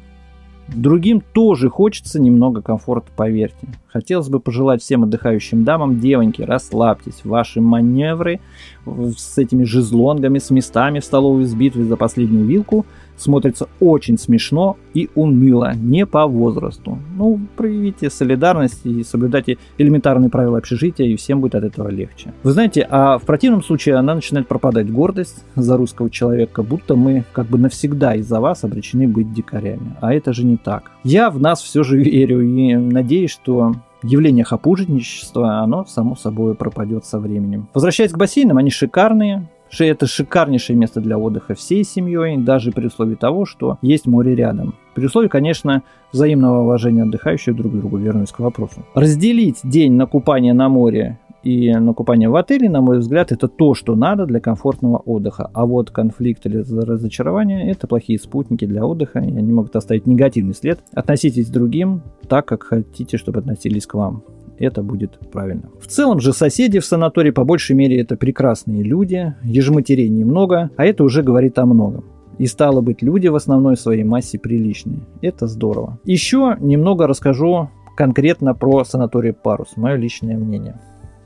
Другим 0.68 1.22
тоже 1.34 1.70
хочется 1.70 2.20
немного 2.20 2.62
комфорта, 2.62 3.08
поверьте. 3.16 3.68
Хотелось 3.88 4.30
бы 4.30 4.40
пожелать 4.40 4.82
всем 4.82 5.04
отдыхающим 5.04 5.64
дамам, 5.64 6.00
девоньки, 6.00 6.42
расслабьтесь. 6.42 7.22
Ваши 7.24 7.62
маневры 7.62 8.40
с 8.86 9.38
этими 9.38 9.64
жезлонгами, 9.64 10.40
с 10.40 10.50
местами 10.50 11.00
в 11.00 11.06
столовой 11.06 11.46
с 11.46 11.54
битвой 11.54 11.84
за 11.84 11.98
последнюю 11.98 12.46
вилку– 12.46 12.86
смотрится 13.18 13.68
очень 13.80 14.18
смешно 14.18 14.78
и 14.94 15.10
уныло, 15.16 15.74
не 15.76 16.06
по 16.06 16.28
возрасту. 16.28 16.98
Ну, 17.18 17.40
проявите 17.56 18.10
солидарность 18.10 18.86
и 18.86 19.04
соблюдайте 19.04 19.58
элементарные 19.78 20.30
правила 20.30 20.58
общежития, 20.58 21.06
и 21.06 21.16
всем 21.16 21.42
будет 21.42 21.56
от 21.56 21.64
этого 21.64 21.90
легче. 21.90 22.34
Вы 22.44 22.52
знаете, 22.52 22.88
а 22.90 23.18
в 23.18 23.24
противном 23.24 23.64
случае 23.64 23.96
она 23.96 24.16
начинает 24.16 24.48
пропадать 24.48 24.92
гордость 24.92 25.44
за 25.56 25.78
русского 25.78 26.10
человека, 26.10 26.64
будто 26.64 26.96
мы 26.96 27.26
как 27.34 27.48
бы 27.48 27.58
навсегда 27.58 28.16
из-за 28.16 28.40
вас 28.40 28.64
обречены 28.64 29.08
быть 29.08 29.34
дикарями. 29.34 29.96
А 30.02 30.14
это 30.14 30.34
же 30.34 30.46
не 30.46 30.58
так. 30.58 30.92
Я 31.04 31.30
в 31.30 31.40
нас 31.40 31.62
все 31.62 31.84
же 31.84 31.98
верю 31.98 32.42
и 32.42 32.76
надеюсь, 32.76 33.32
что 33.32 33.74
явление 34.04 34.44
хапужничества, 34.44 35.60
оно 35.60 35.86
само 35.86 36.16
собой 36.16 36.56
пропадет 36.56 37.06
со 37.06 37.20
временем. 37.20 37.68
Возвращаясь 37.74 38.12
к 38.12 38.18
бассейнам, 38.18 38.58
они 38.58 38.70
шикарные, 38.70 39.48
это 39.82 40.08
шикарнейшее 40.08 40.78
место 40.78 41.02
для 41.02 41.18
отдыха 41.18 41.56
всей 41.56 41.84
семьей, 41.84 42.38
даже 42.38 42.72
при 42.72 42.88
условии 42.88 43.16
того, 43.16 43.46
что 43.46 43.78
есть 43.82 44.06
море 44.06 44.36
рядом. 44.36 44.76
При 44.94 45.06
условии, 45.06 45.28
конечно, 45.28 45.84
взаимного 46.12 46.62
уважения 46.62 47.04
отдыхающих 47.04 47.56
друг 47.56 47.74
к 47.74 47.76
другу, 47.76 47.98
вернусь 47.98 48.32
к 48.32 48.40
вопросу. 48.40 48.86
Разделить 48.94 49.62
день 49.64 49.94
на 49.94 50.06
купание 50.06 50.54
на 50.54 50.70
море 50.70 51.20
и 51.44 51.74
на 51.74 51.94
купание 51.94 52.30
в 52.30 52.36
отеле, 52.36 52.70
на 52.70 52.82
мой 52.82 53.00
взгляд, 53.00 53.32
это 53.32 53.48
то, 53.48 53.74
что 53.74 53.96
надо 53.96 54.26
для 54.26 54.40
комфортного 54.40 54.98
отдыха. 54.98 55.50
А 55.54 55.66
вот 55.66 55.92
конфликт 55.92 56.46
или 56.46 56.58
разочарование– 56.58 57.70
это 57.72 57.88
плохие 57.88 58.18
спутники 58.18 58.66
для 58.66 58.86
отдыха, 58.86 59.20
и 59.20 59.36
они 59.36 59.52
могут 59.52 59.76
оставить 59.76 60.08
негативный 60.08 60.54
след. 60.54 60.80
Относитесь 60.94 61.50
к 61.50 61.52
другим 61.52 62.02
так, 62.30 62.46
как 62.46 62.64
хотите, 62.64 63.18
чтобы 63.18 63.40
относились 63.40 63.86
к 63.86 63.96
вам 63.96 64.24
это 64.60 64.84
будет 64.84 65.20
правильно. 65.32 65.70
В 65.80 65.88
целом 65.88 66.20
же 66.20 66.34
соседи 66.34 66.80
в 66.80 66.86
санатории 66.86 67.32
по 67.32 67.44
большей 67.44 67.76
мере 67.76 68.00
это 68.00 68.16
прекрасные 68.16 68.84
люди, 68.84 69.34
ежематерей 69.44 70.10
немного, 70.10 70.70
а 70.78 70.86
это 70.86 71.04
уже 71.04 71.24
говорит 71.24 71.58
о 71.60 71.66
многом. 71.66 72.06
И 72.38 72.48
стало 72.48 72.82
быть, 72.82 73.02
люди 73.02 73.28
в 73.28 73.36
основной 73.36 73.78
своей 73.78 74.04
массе 74.04 74.40
приличные. 74.40 75.02
Это 75.22 75.48
здорово. 75.48 76.00
Еще 76.04 76.58
немного 76.60 77.08
расскажу 77.08 77.70
конкретно 77.96 78.56
про 78.56 78.84
санаторий 78.84 79.34
Парус, 79.34 79.78
мое 79.78 79.96
личное 79.96 80.38
мнение. 80.38 80.80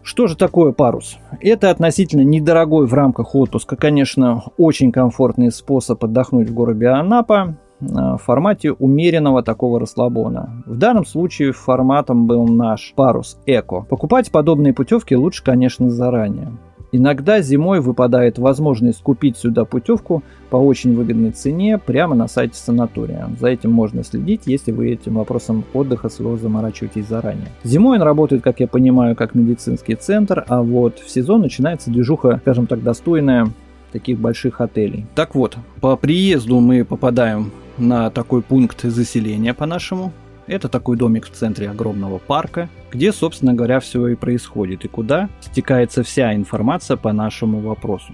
Что 0.07 0.27
же 0.27 0.37
такое 0.37 0.71
парус? 0.71 1.17
Это 1.41 1.69
относительно 1.69 2.21
недорогой 2.21 2.87
в 2.87 2.93
рамках 2.93 3.35
отпуска, 3.35 3.75
конечно, 3.75 4.41
очень 4.57 4.93
комфортный 4.93 5.51
способ 5.51 6.01
отдохнуть 6.01 6.49
в 6.49 6.53
городе 6.53 6.87
Анапа 6.87 7.57
в 7.79 8.17
формате 8.17 8.71
умеренного 8.71 9.43
такого 9.43 9.79
расслабона. 9.79 10.63
В 10.65 10.77
данном 10.77 11.05
случае 11.05 11.51
форматом 11.51 12.27
был 12.27 12.47
наш 12.47 12.93
парус 12.95 13.37
Эко. 13.45 13.85
Покупать 13.89 14.31
подобные 14.31 14.73
путевки 14.73 15.15
лучше, 15.15 15.43
конечно, 15.43 15.89
заранее. 15.89 16.51
Иногда 16.93 17.41
зимой 17.41 17.81
выпадает 17.81 18.39
возможность 18.39 19.01
купить 19.01 19.37
сюда 19.37 19.65
путевку 19.65 20.23
по 20.49 20.55
очень 20.55 20.95
выгодной 20.95 21.31
цене 21.31 21.77
прямо 21.77 22.15
на 22.15 22.29
сайте 22.29 22.55
санатория. 22.55 23.27
За 23.39 23.49
этим 23.49 23.71
можно 23.71 24.05
следить, 24.05 24.43
если 24.45 24.71
вы 24.71 24.91
этим 24.91 25.15
вопросом 25.15 25.65
отдыха 25.73 26.07
своего 26.07 26.37
заморачиваетесь 26.37 27.07
заранее. 27.07 27.49
Зимой 27.65 27.97
он 27.97 28.03
работает, 28.03 28.41
как 28.41 28.61
я 28.61 28.67
понимаю, 28.67 29.17
как 29.17 29.35
медицинский 29.35 29.95
центр, 29.95 30.45
а 30.47 30.63
вот 30.63 30.99
в 30.99 31.09
сезон 31.09 31.41
начинается 31.41 31.91
движуха, 31.91 32.37
скажем 32.41 32.67
так, 32.67 32.81
достойная 32.81 33.49
таких 33.91 34.19
больших 34.19 34.61
отелей. 34.61 35.05
Так 35.15 35.35
вот, 35.35 35.57
по 35.81 35.95
приезду 35.95 36.59
мы 36.59 36.85
попадаем 36.85 37.51
на 37.77 38.09
такой 38.09 38.41
пункт 38.41 38.81
заселения 38.81 39.53
по-нашему. 39.53 40.13
Это 40.47 40.69
такой 40.69 40.97
домик 40.97 41.25
в 41.25 41.31
центре 41.31 41.69
огромного 41.69 42.19
парка, 42.19 42.69
где, 42.91 43.11
собственно 43.11 43.53
говоря, 43.53 43.79
все 43.79 44.07
и 44.07 44.15
происходит, 44.15 44.85
и 44.85 44.87
куда 44.87 45.29
стекается 45.41 46.03
вся 46.03 46.33
информация 46.33 46.95
по 46.95 47.11
нашему 47.11 47.59
вопросу. 47.59 48.13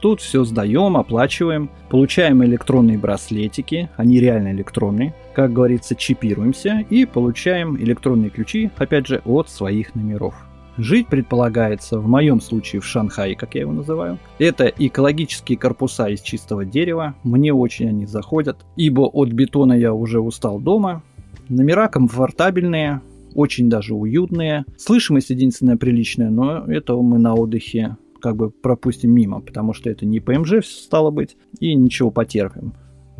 Тут 0.00 0.20
все 0.20 0.44
сдаем, 0.44 0.96
оплачиваем, 0.96 1.70
получаем 1.88 2.44
электронные 2.44 2.98
браслетики, 2.98 3.90
они 3.96 4.20
реально 4.20 4.52
электронные, 4.52 5.14
как 5.34 5.52
говорится, 5.52 5.96
чипируемся 5.96 6.84
и 6.88 7.04
получаем 7.04 7.76
электронные 7.76 8.30
ключи, 8.30 8.70
опять 8.76 9.06
же, 9.06 9.22
от 9.24 9.48
своих 9.48 9.94
номеров. 9.94 10.34
Жить 10.78 11.08
предполагается, 11.08 11.98
в 11.98 12.06
моем 12.06 12.40
случае, 12.40 12.80
в 12.80 12.86
Шанхае, 12.86 13.34
как 13.34 13.56
я 13.56 13.62
его 13.62 13.72
называю. 13.72 14.18
Это 14.38 14.66
экологические 14.66 15.58
корпуса 15.58 16.06
из 16.06 16.20
чистого 16.20 16.64
дерева. 16.64 17.16
Мне 17.24 17.52
очень 17.52 17.88
они 17.88 18.06
заходят, 18.06 18.64
ибо 18.76 19.00
от 19.00 19.30
бетона 19.30 19.72
я 19.72 19.92
уже 19.92 20.20
устал 20.20 20.60
дома. 20.60 21.02
Номера 21.48 21.88
комфортабельные, 21.88 23.00
очень 23.34 23.68
даже 23.68 23.94
уютные. 23.94 24.66
Слышимость 24.76 25.30
единственная 25.30 25.76
приличная, 25.76 26.30
но 26.30 26.64
это 26.66 26.94
мы 26.96 27.18
на 27.18 27.34
отдыхе 27.34 27.96
как 28.20 28.36
бы 28.36 28.50
пропустим 28.50 29.12
мимо, 29.12 29.40
потому 29.40 29.72
что 29.72 29.90
это 29.90 30.06
не 30.06 30.20
ПМЖ 30.20 30.64
стало 30.64 31.10
быть, 31.10 31.36
и 31.58 31.74
ничего 31.74 32.12
потерпим. 32.12 32.74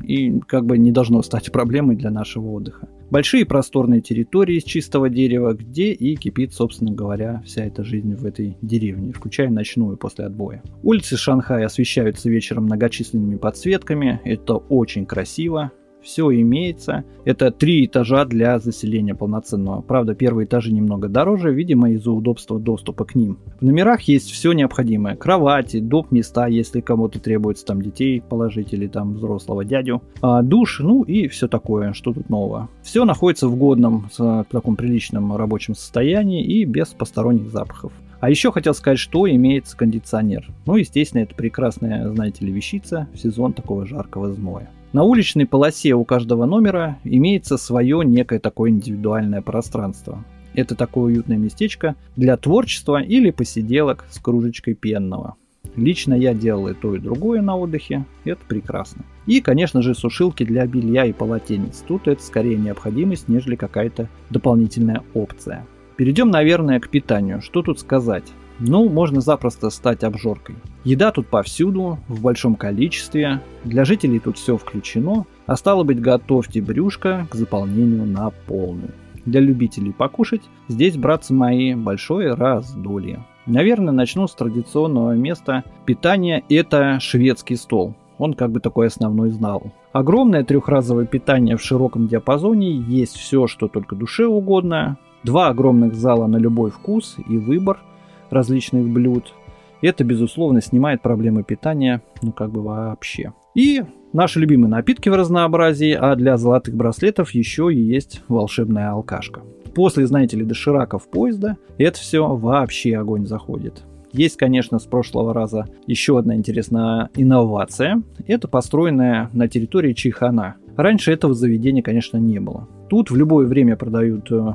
И 0.05 0.39
как 0.41 0.65
бы 0.65 0.79
не 0.79 0.93
должно 0.93 1.23
стать 1.23 1.51
проблемой 1.53 1.97
для 1.97 2.11
нашего 2.11 2.51
отдыха. 2.51 2.89
Большие 3.11 3.47
просторные 3.47 4.03
территории 4.03 4.57
из 4.57 4.65
чистого 4.65 5.09
дерева, 5.09 5.55
где 5.55 5.93
и 5.93 6.15
кипит, 6.15 6.53
собственно 6.53 6.93
говоря, 6.93 7.43
вся 7.47 7.65
эта 7.65 7.83
жизнь 7.83 8.15
в 8.15 8.27
этой 8.27 8.59
деревне, 8.61 9.13
включая 9.13 9.49
ночную 9.49 9.97
после 9.97 10.27
отбоя. 10.27 10.63
Улицы 10.83 11.17
Шанхая 11.17 11.65
освещаются 11.65 12.29
вечером 12.29 12.65
многочисленными 12.65 13.37
подсветками, 13.37 14.21
это 14.25 14.57
очень 14.57 15.07
красиво, 15.07 15.73
все 16.09 16.31
имеется. 16.31 17.05
Это 17.27 17.51
три 17.51 17.85
этажа 17.85 18.25
для 18.25 18.59
заселения 18.59 19.15
полноценного. 19.15 19.83
Правда, 19.83 20.15
первые 20.15 20.47
этажи 20.47 20.73
немного 20.73 21.09
дороже, 21.09 21.53
видимо, 21.53 21.91
из-за 21.91 22.11
удобства 22.11 22.59
доступа 22.59 23.05
к 23.05 23.15
ним. 23.15 23.39
В 23.61 23.65
номерах 23.65 24.01
есть 24.03 24.31
все 24.31 24.53
необходимое. 24.53 25.17
Кровати, 25.17 25.81
доп. 25.81 26.11
места, 26.11 26.47
если 26.47 26.81
кому-то 26.81 27.21
требуется 27.21 27.67
там 27.67 27.83
детей 27.83 28.23
положить 28.23 28.73
или 28.73 28.87
там 28.87 29.15
взрослого 29.15 29.67
дядю. 29.67 30.03
А, 30.23 30.41
душ, 30.43 30.81
ну 30.81 31.03
и 31.03 31.29
все 31.29 31.47
такое, 31.47 31.93
что 31.93 32.15
тут 32.15 32.31
нового. 32.31 32.71
Все 32.83 33.05
находится 33.05 33.47
в 33.47 33.57
годном, 33.57 34.09
в 34.17 34.47
таком 34.51 34.77
приличном 34.77 35.37
рабочем 35.37 35.75
состоянии 35.75 36.43
и 36.43 36.65
без 36.65 36.89
посторонних 36.89 37.51
запахов. 37.51 37.93
А 38.21 38.31
еще 38.31 38.51
хотел 38.51 38.75
сказать, 38.75 38.99
что 38.99 39.29
имеется 39.31 39.77
кондиционер. 39.77 40.49
Ну, 40.67 40.77
естественно, 40.77 41.23
это 41.23 41.35
прекрасная, 41.35 42.09
знаете 42.09 42.47
ли, 42.47 42.53
вещица 42.53 43.07
в 43.13 43.19
сезон 43.19 43.53
такого 43.53 43.87
жаркого 43.87 44.33
зноя. 44.33 44.71
На 44.93 45.03
уличной 45.03 45.45
полосе 45.45 45.93
у 45.93 46.05
каждого 46.05 46.47
номера 46.47 46.99
имеется 47.05 47.59
свое 47.59 48.01
некое 48.05 48.39
такое 48.39 48.71
индивидуальное 48.71 49.43
пространство. 49.43 50.25
Это 50.55 50.75
такое 50.75 51.13
уютное 51.13 51.37
местечко 51.37 51.95
для 52.17 52.39
творчества 52.39 53.03
или 53.03 53.31
посиделок 53.31 54.07
с 54.11 54.19
кружечкой 54.19 54.73
пенного. 54.73 55.37
Лично 55.77 56.15
я 56.15 56.33
делал 56.33 56.69
и 56.69 56.75
то, 56.75 56.95
и 56.95 56.99
другое 56.99 57.43
на 57.43 57.57
отдыхе. 57.57 58.07
Это 58.25 58.41
прекрасно. 58.49 59.05
И, 59.27 59.43
конечно 59.43 59.83
же, 59.83 59.95
сушилки 59.95 60.43
для 60.43 60.67
белья 60.67 61.05
и 61.05 61.13
полотенец. 61.13 61.85
Тут 61.87 62.09
это 62.09 62.23
скорее 62.23 62.57
необходимость, 62.57 63.29
нежели 63.29 63.57
какая-то 63.57 64.09
дополнительная 64.31 65.03
опция. 65.13 65.67
Перейдем, 65.97 66.31
наверное, 66.31 66.81
к 66.81 66.89
питанию. 66.89 67.43
Что 67.43 67.61
тут 67.61 67.79
сказать? 67.79 68.25
Ну, 68.61 68.89
можно 68.89 69.21
запросто 69.21 69.71
стать 69.71 70.03
обжоркой. 70.03 70.57
Еда 70.83 71.13
тут 71.13 71.29
повсюду, 71.29 71.99
в 72.09 72.23
большом 72.23 72.57
количестве, 72.57 73.41
для 73.65 73.85
жителей 73.85 74.19
тут 74.19 74.37
все 74.37 74.57
включено, 74.57 75.27
а 75.47 75.57
стало 75.57 75.85
быть 75.85 76.01
готовьте 76.01 76.61
брюшко 76.61 77.27
к 77.31 77.35
заполнению 77.37 78.05
на 78.05 78.31
полную. 78.47 78.95
Для 79.25 79.41
любителей 79.41 79.93
покушать 79.93 80.43
здесь, 80.69 80.97
братцы 80.97 81.35
мои, 81.35 81.75
большое 81.75 82.35
раздолье. 82.35 83.25
Наверное, 83.47 83.93
начну 83.93 84.27
с 84.27 84.35
традиционного 84.35 85.13
места 85.13 85.63
питания, 85.85 86.43
это 86.49 86.99
шведский 87.01 87.57
стол. 87.57 87.95
Он 88.19 88.35
как 88.35 88.51
бы 88.51 88.59
такой 88.59 88.89
основной 88.89 89.31
знал. 89.31 89.71
Огромное 89.93 90.43
трехразовое 90.43 91.07
питание 91.07 91.57
в 91.57 91.63
широком 91.63 92.09
диапазоне, 92.09 92.73
есть 92.73 93.17
все, 93.17 93.47
что 93.47 93.69
только 93.69 93.95
душе 93.95 94.27
угодно. 94.27 94.99
Два 95.23 95.49
огромных 95.49 95.95
зала 95.95 96.27
на 96.27 96.37
любой 96.37 96.71
вкус 96.71 97.17
и 97.29 97.39
выбор– 97.39 97.79
различных 98.31 98.89
блюд. 98.89 99.33
Это, 99.81 100.05
безусловно, 100.05 100.61
снимает 100.61 101.03
проблемы 101.03 101.45
питания, 101.45 102.03
ну 102.23 102.33
как 102.33 102.51
бы 102.51 102.63
вообще. 102.63 103.33
И 103.55 103.83
наши 104.13 104.41
любимые 104.41 104.71
напитки 104.71 105.09
в 105.09 105.15
разнообразии, 105.15 105.93
а 105.93 106.17
для 106.17 106.37
золотых 106.37 106.75
браслетов 106.75 107.31
еще 107.33 107.73
и 107.73 107.81
есть 107.81 108.23
волшебная 108.29 108.91
алкашка. 108.91 109.43
После, 109.75 110.07
знаете 110.07 110.37
ли, 110.37 110.45
дошираков 110.45 111.09
поезда 111.09 111.57
это 111.77 111.99
все 111.99 112.27
вообще 112.27 112.97
огонь 112.97 113.27
заходит. 113.27 113.85
Есть, 114.13 114.37
конечно, 114.37 114.79
с 114.79 114.85
прошлого 114.85 115.35
раза 115.35 115.67
еще 115.87 116.19
одна 116.19 116.35
интересная 116.35 117.11
инновация. 117.15 118.03
Это 118.27 118.49
построенная 118.49 119.31
на 119.33 119.49
территории 119.49 119.93
Чихана. 119.93 120.57
Раньше 120.77 121.13
этого 121.13 121.35
заведения, 121.35 121.83
конечно, 121.83 122.17
не 122.17 122.41
было. 122.41 122.69
Тут 122.89 123.11
в 123.11 123.17
любое 123.17 123.47
время 123.47 123.77
продают 123.77 124.31
э, 124.33 124.55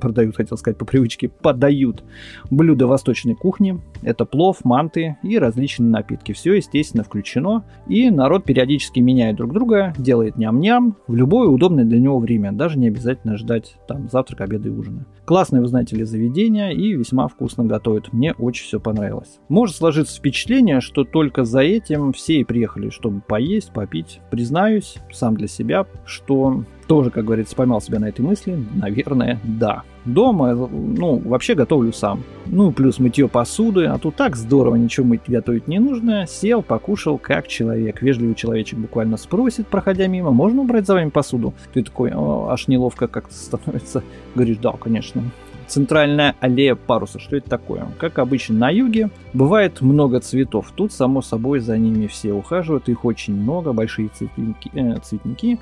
продают, 0.00 0.36
хотел 0.36 0.56
сказать 0.56 0.78
по 0.78 0.84
привычке, 0.84 1.28
подают 1.28 2.04
блюда 2.50 2.86
восточной 2.86 3.34
кухни. 3.34 3.80
Это 4.02 4.24
плов, 4.24 4.64
манты 4.64 5.16
и 5.22 5.38
различные 5.38 5.90
напитки. 5.90 6.32
Все, 6.32 6.54
естественно, 6.54 7.04
включено. 7.04 7.64
И 7.88 8.10
народ 8.10 8.44
периодически 8.44 9.00
меняет 9.00 9.36
друг 9.36 9.52
друга, 9.52 9.92
делает 9.98 10.36
ням-ням 10.36 10.96
в 11.06 11.14
любое 11.14 11.48
удобное 11.48 11.84
для 11.84 11.98
него 11.98 12.18
время. 12.18 12.52
Даже 12.52 12.78
не 12.78 12.88
обязательно 12.88 13.36
ждать 13.36 13.76
там 13.86 14.08
завтрак, 14.08 14.42
обеда 14.42 14.68
и 14.68 14.72
ужина. 14.72 15.06
Классное, 15.24 15.60
вы 15.60 15.68
знаете 15.68 15.96
ли, 15.96 16.04
заведение 16.04 16.74
и 16.74 16.94
весьма 16.94 17.28
вкусно 17.28 17.64
готовят. 17.64 18.12
Мне 18.12 18.32
очень 18.34 18.64
все 18.64 18.80
понравилось. 18.80 19.38
Может 19.48 19.76
сложиться 19.76 20.18
впечатление, 20.18 20.80
что 20.80 21.04
только 21.04 21.44
за 21.44 21.60
этим 21.60 22.12
все 22.12 22.40
и 22.40 22.44
приехали, 22.44 22.90
чтобы 22.90 23.20
поесть, 23.20 23.72
попить. 23.72 24.20
Признаюсь, 24.30 24.96
сам 25.12 25.36
для 25.36 25.48
себя, 25.48 25.86
что 26.04 26.64
тоже, 26.88 27.10
как 27.10 27.26
говорится, 27.26 27.54
поймал 27.54 27.80
себя 27.80 28.00
на 28.00 28.06
этой 28.06 28.22
мысли. 28.22 28.58
Наверное, 28.74 29.38
да. 29.44 29.82
Дома, 30.06 30.54
ну, 30.54 31.18
вообще 31.18 31.54
готовлю 31.54 31.92
сам. 31.92 32.24
Ну, 32.46 32.72
плюс 32.72 32.98
мытье 32.98 33.28
посуды, 33.28 33.84
а 33.84 33.98
тут 33.98 34.16
так 34.16 34.34
здорово, 34.34 34.76
ничего 34.76 35.06
мыть 35.06 35.20
готовить 35.28 35.68
не 35.68 35.78
нужно. 35.78 36.26
Сел, 36.26 36.62
покушал, 36.62 37.18
как 37.18 37.46
человек. 37.46 38.00
Вежливый 38.00 38.34
человечек 38.34 38.78
буквально 38.78 39.18
спросит, 39.18 39.66
проходя 39.66 40.06
мимо, 40.06 40.30
можно 40.32 40.62
убрать 40.62 40.86
за 40.86 40.94
вами 40.94 41.10
посуду? 41.10 41.52
Ты 41.74 41.84
такой, 41.84 42.10
аж 42.14 42.66
неловко 42.68 43.06
как-то 43.06 43.34
становится. 43.34 44.02
Говоришь, 44.34 44.56
да, 44.56 44.72
конечно 44.72 45.22
центральная 45.68 46.34
аллея 46.40 46.74
паруса. 46.74 47.18
Что 47.18 47.36
это 47.36 47.48
такое? 47.48 47.86
Как 47.98 48.18
обычно 48.18 48.56
на 48.56 48.70
юге, 48.70 49.10
бывает 49.32 49.80
много 49.80 50.20
цветов. 50.20 50.72
Тут, 50.74 50.92
само 50.92 51.22
собой, 51.22 51.60
за 51.60 51.78
ними 51.78 52.06
все 52.06 52.32
ухаживают. 52.32 52.88
Их 52.88 53.04
очень 53.04 53.34
много, 53.34 53.72
большие 53.72 54.08
цветники. 54.08 54.70
Э, 54.74 54.98
цветники. 55.00 55.58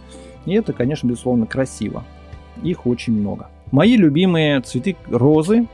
И 0.47 0.53
это, 0.53 0.73
конечно, 0.73 1.09
безусловно, 1.09 1.47
красиво. 1.47 2.05
Их 2.63 2.87
очень 2.87 3.13
много. 3.13 3.49
Мои 3.73 3.97
любимые 3.97 4.61
цветы 4.61 4.97
розы. 5.09 5.67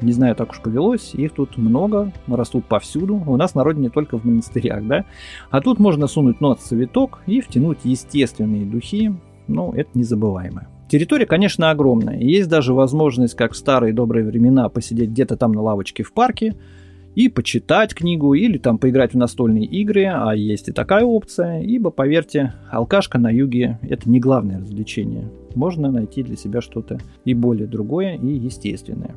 Не 0.00 0.12
знаю, 0.12 0.36
так 0.36 0.50
уж 0.52 0.60
повелось. 0.60 1.14
Их 1.14 1.32
тут 1.32 1.56
много, 1.56 2.12
растут 2.28 2.66
повсюду. 2.66 3.16
У 3.26 3.36
нас 3.36 3.54
на 3.54 3.64
родине 3.64 3.90
только 3.90 4.16
в 4.16 4.24
монастырях, 4.24 4.86
да? 4.86 5.04
А 5.50 5.60
тут 5.60 5.80
можно 5.80 6.06
сунуть 6.06 6.40
нос 6.40 6.58
цветок 6.58 7.20
и 7.26 7.40
втянуть 7.40 7.78
естественные 7.82 8.64
духи. 8.64 9.12
Ну, 9.48 9.72
это 9.72 9.90
незабываемое. 9.94 10.68
Территория, 10.88 11.26
конечно, 11.26 11.70
огромная. 11.70 12.18
Есть 12.18 12.48
даже 12.48 12.72
возможность, 12.72 13.34
как 13.34 13.52
в 13.52 13.56
старые 13.56 13.92
добрые 13.92 14.24
времена, 14.24 14.68
посидеть 14.68 15.10
где-то 15.10 15.36
там 15.36 15.52
на 15.52 15.60
лавочке 15.60 16.02
в 16.02 16.12
парке 16.12 16.56
и 17.14 17.28
почитать 17.28 17.94
книгу 17.94 18.32
или 18.34 18.58
там 18.58 18.78
поиграть 18.78 19.12
в 19.12 19.16
настольные 19.16 19.64
игры, 19.64 20.04
а 20.06 20.34
есть 20.34 20.68
и 20.68 20.72
такая 20.72 21.04
опция, 21.04 21.60
ибо, 21.60 21.90
поверьте, 21.90 22.54
алкашка 22.70 23.18
на 23.18 23.28
юге– 23.28 23.78
это 23.82 24.08
не 24.08 24.20
главное 24.20 24.60
развлечение. 24.60 25.30
Можно 25.54 25.90
найти 25.90 26.22
для 26.22 26.36
себя 26.36 26.60
что-то 26.60 26.98
и 27.24 27.34
более 27.34 27.66
другое, 27.66 28.16
и 28.16 28.26
естественное. 28.26 29.14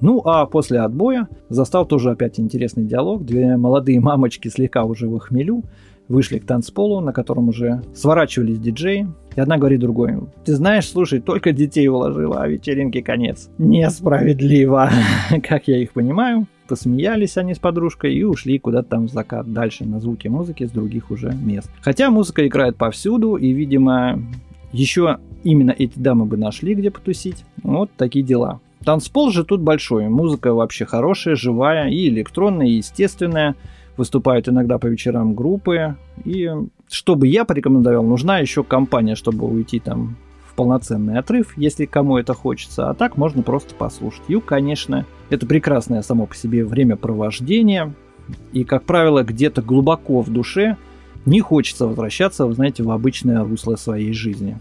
Ну 0.00 0.22
а 0.24 0.46
после 0.46 0.80
отбоя 0.80 1.28
застал 1.50 1.86
тоже 1.86 2.10
опять 2.10 2.40
интересный 2.40 2.84
диалог. 2.84 3.24
Две 3.26 3.56
молодые 3.56 4.00
мамочки 4.00 4.48
слегка 4.48 4.84
уже 4.84 5.08
в 5.08 5.18
хмелю 5.18 5.64
вышли 6.08 6.38
к 6.38 6.46
танцполу, 6.46 7.00
на 7.00 7.12
котором 7.12 7.48
уже 7.48 7.82
сворачивались 7.94 8.58
диджеи. 8.58 9.08
И 9.36 9.40
одна 9.40 9.58
говорит 9.58 9.80
другой, 9.80 10.18
ты 10.44 10.54
знаешь, 10.54 10.88
слушай, 10.88 11.20
только 11.20 11.52
детей 11.52 11.88
уложила, 11.88 12.42
а 12.42 12.48
вечеринке 12.48 13.02
конец. 13.02 13.48
Несправедливо. 13.58 14.90
Как 15.48 15.68
я 15.68 15.78
их 15.78 15.92
понимаю, 15.92 16.46
посмеялись 16.68 17.36
они 17.36 17.54
с 17.54 17.58
подружкой 17.58 18.14
и 18.14 18.24
ушли 18.24 18.58
куда-то 18.58 18.90
там 18.90 19.08
в 19.08 19.12
закат 19.12 19.52
дальше 19.52 19.84
на 19.84 20.00
звуки 20.00 20.28
музыки 20.28 20.66
с 20.66 20.70
других 20.70 21.10
уже 21.10 21.32
мест. 21.32 21.70
Хотя 21.80 22.10
музыка 22.10 22.46
играет 22.46 22.76
повсюду, 22.76 23.36
и, 23.36 23.52
видимо, 23.52 24.20
еще 24.72 25.18
именно 25.42 25.74
эти 25.76 25.98
дамы 25.98 26.26
бы 26.26 26.36
нашли, 26.36 26.74
где 26.74 26.90
потусить. 26.90 27.44
Вот 27.62 27.90
такие 27.96 28.24
дела. 28.24 28.60
Танцпол 28.84 29.30
же 29.30 29.44
тут 29.44 29.60
большой, 29.60 30.08
музыка 30.08 30.54
вообще 30.54 30.86
хорошая, 30.86 31.34
живая 31.34 31.90
и 31.90 32.08
электронная, 32.08 32.66
и 32.66 32.76
естественная 32.76 33.54
выступают 33.96 34.48
иногда 34.48 34.78
по 34.78 34.86
вечерам 34.86 35.34
группы. 35.34 35.96
И 36.24 36.50
чтобы 36.90 37.28
я 37.28 37.44
порекомендовал, 37.44 38.04
нужна 38.04 38.38
еще 38.38 38.64
компания, 38.64 39.14
чтобы 39.14 39.46
уйти 39.46 39.78
там 39.78 40.16
в 40.44 40.54
полноценный 40.54 41.18
отрыв, 41.18 41.56
если 41.56 41.86
кому 41.86 42.18
это 42.18 42.34
хочется. 42.34 42.90
А 42.90 42.94
так 42.94 43.16
можно 43.16 43.42
просто 43.42 43.74
послушать. 43.74 44.22
Ю, 44.28 44.40
конечно, 44.40 45.06
это 45.30 45.46
прекрасное 45.46 46.02
само 46.02 46.26
по 46.26 46.34
себе 46.34 46.64
времяпровождение. 46.64 47.94
И, 48.52 48.64
как 48.64 48.84
правило, 48.84 49.22
где-то 49.22 49.62
глубоко 49.62 50.20
в 50.20 50.30
душе 50.30 50.76
не 51.26 51.40
хочется 51.40 51.86
возвращаться, 51.86 52.46
вы 52.46 52.54
знаете, 52.54 52.82
в 52.82 52.90
обычное 52.90 53.44
русло 53.44 53.76
своей 53.76 54.12
жизни. 54.12 54.58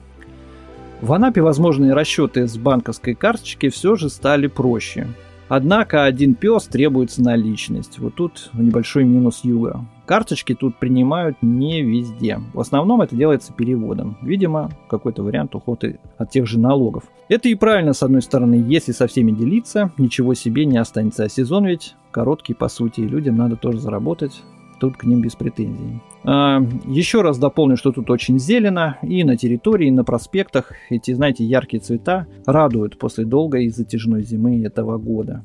В 1.01 1.13
Анапе 1.13 1.41
возможные 1.41 1.93
расчеты 1.93 2.47
с 2.47 2.57
банковской 2.57 3.15
карточки 3.15 3.69
все 3.69 3.95
же 3.95 4.09
стали 4.09 4.47
проще. 4.47 5.07
Однако 5.49 6.05
один 6.05 6.35
пес 6.35 6.65
требуется 6.67 7.23
наличность. 7.23 7.97
Вот 7.99 8.15
тут 8.15 8.51
небольшой 8.53 9.03
минус 9.03 9.41
юга. 9.43 9.83
Карточки 10.05 10.53
тут 10.55 10.77
принимают 10.77 11.37
не 11.41 11.81
везде. 11.81 12.39
В 12.53 12.59
основном 12.59 13.01
это 13.01 13.15
делается 13.15 13.51
переводом. 13.51 14.17
Видимо, 14.21 14.69
какой-то 14.89 15.23
вариант 15.23 15.55
ухода 15.55 15.95
от 16.17 16.29
тех 16.29 16.47
же 16.47 16.59
налогов. 16.59 17.03
Это 17.27 17.49
и 17.49 17.55
правильно, 17.55 17.93
с 17.93 18.03
одной 18.03 18.21
стороны, 18.21 18.63
если 18.67 18.91
со 18.91 19.07
всеми 19.07 19.31
делиться, 19.31 19.91
ничего 19.97 20.35
себе 20.35 20.65
не 20.65 20.77
останется. 20.77 21.23
А 21.23 21.29
сезон 21.29 21.65
ведь 21.65 21.95
короткий, 22.11 22.53
по 22.53 22.69
сути, 22.69 23.01
и 23.01 23.07
людям 23.07 23.35
надо 23.35 23.55
тоже 23.55 23.79
заработать 23.79 24.43
тут 24.79 24.97
к 24.97 25.03
ним 25.03 25.21
без 25.21 25.35
претензий. 25.35 26.01
А, 26.23 26.61
еще 26.85 27.21
раз 27.21 27.37
дополню, 27.37 27.77
что 27.77 27.91
тут 27.91 28.09
очень 28.09 28.39
зелено, 28.39 28.97
и 29.01 29.23
на 29.23 29.37
территории, 29.37 29.87
и 29.87 29.91
на 29.91 30.03
проспектах 30.03 30.71
эти, 30.89 31.13
знаете, 31.13 31.43
яркие 31.43 31.81
цвета 31.81 32.27
радуют 32.45 32.97
после 32.97 33.25
долгой 33.25 33.65
и 33.65 33.69
затяжной 33.69 34.23
зимы 34.23 34.63
этого 34.63 34.97
года. 34.97 35.43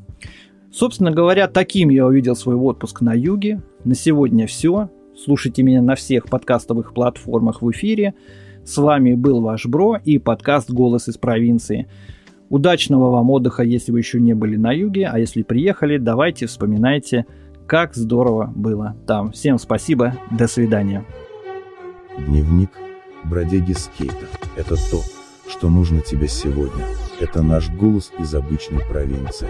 Собственно 0.73 1.11
говоря, 1.11 1.47
таким 1.47 1.91
я 1.91 2.07
увидел 2.07 2.35
свой 2.35 2.57
отпуск 2.57 3.01
на 3.01 3.15
юге. 3.15 3.63
На 3.85 3.95
сегодня 3.95 4.47
все. 4.47 4.91
Слушайте 5.17 5.63
меня 5.63 5.83
на 5.83 5.95
всех 5.95 6.27
подкастовых 6.27 6.95
платформах 6.95 7.63
в 7.63 7.71
эфире. 7.71 8.15
С 8.65 8.79
вами 8.79 9.15
был 9.15 9.41
ваш 9.41 9.67
Бро 9.67 9.99
и 10.05 10.19
подкаст 10.19 10.71
«Голос 10.71 11.09
из 11.09 11.17
провинции». 11.17 11.87
Удачного 12.51 13.11
вам 13.11 13.31
отдыха, 13.31 13.63
если 13.63 13.91
вы 13.91 13.99
еще 13.99 14.21
не 14.21 14.35
были 14.35 14.57
на 14.57 14.73
юге, 14.73 15.09
а 15.11 15.19
если 15.19 15.43
приехали, 15.43 15.99
давайте 15.99 16.47
вспоминайте– 16.47 17.27
как 17.67 17.95
здорово 17.95 18.53
было 18.55 18.97
там. 19.07 19.33
Всем 19.33 19.59
спасибо, 19.59 20.15
до 20.31 20.47
свидания. 20.47 21.05
Дневник 22.19 22.71
бродяги 23.25 23.73
скейта. 23.73 24.27
Это 24.57 24.77
то, 24.91 25.03
что 25.49 25.69
нужно 25.69 26.01
тебе 26.01 26.29
сегодня. 26.29 26.85
Это 27.21 27.43
наш 27.43 27.71
голос 27.71 28.13
из 28.19 28.35
обычной 28.35 28.85
провинции. 28.85 29.49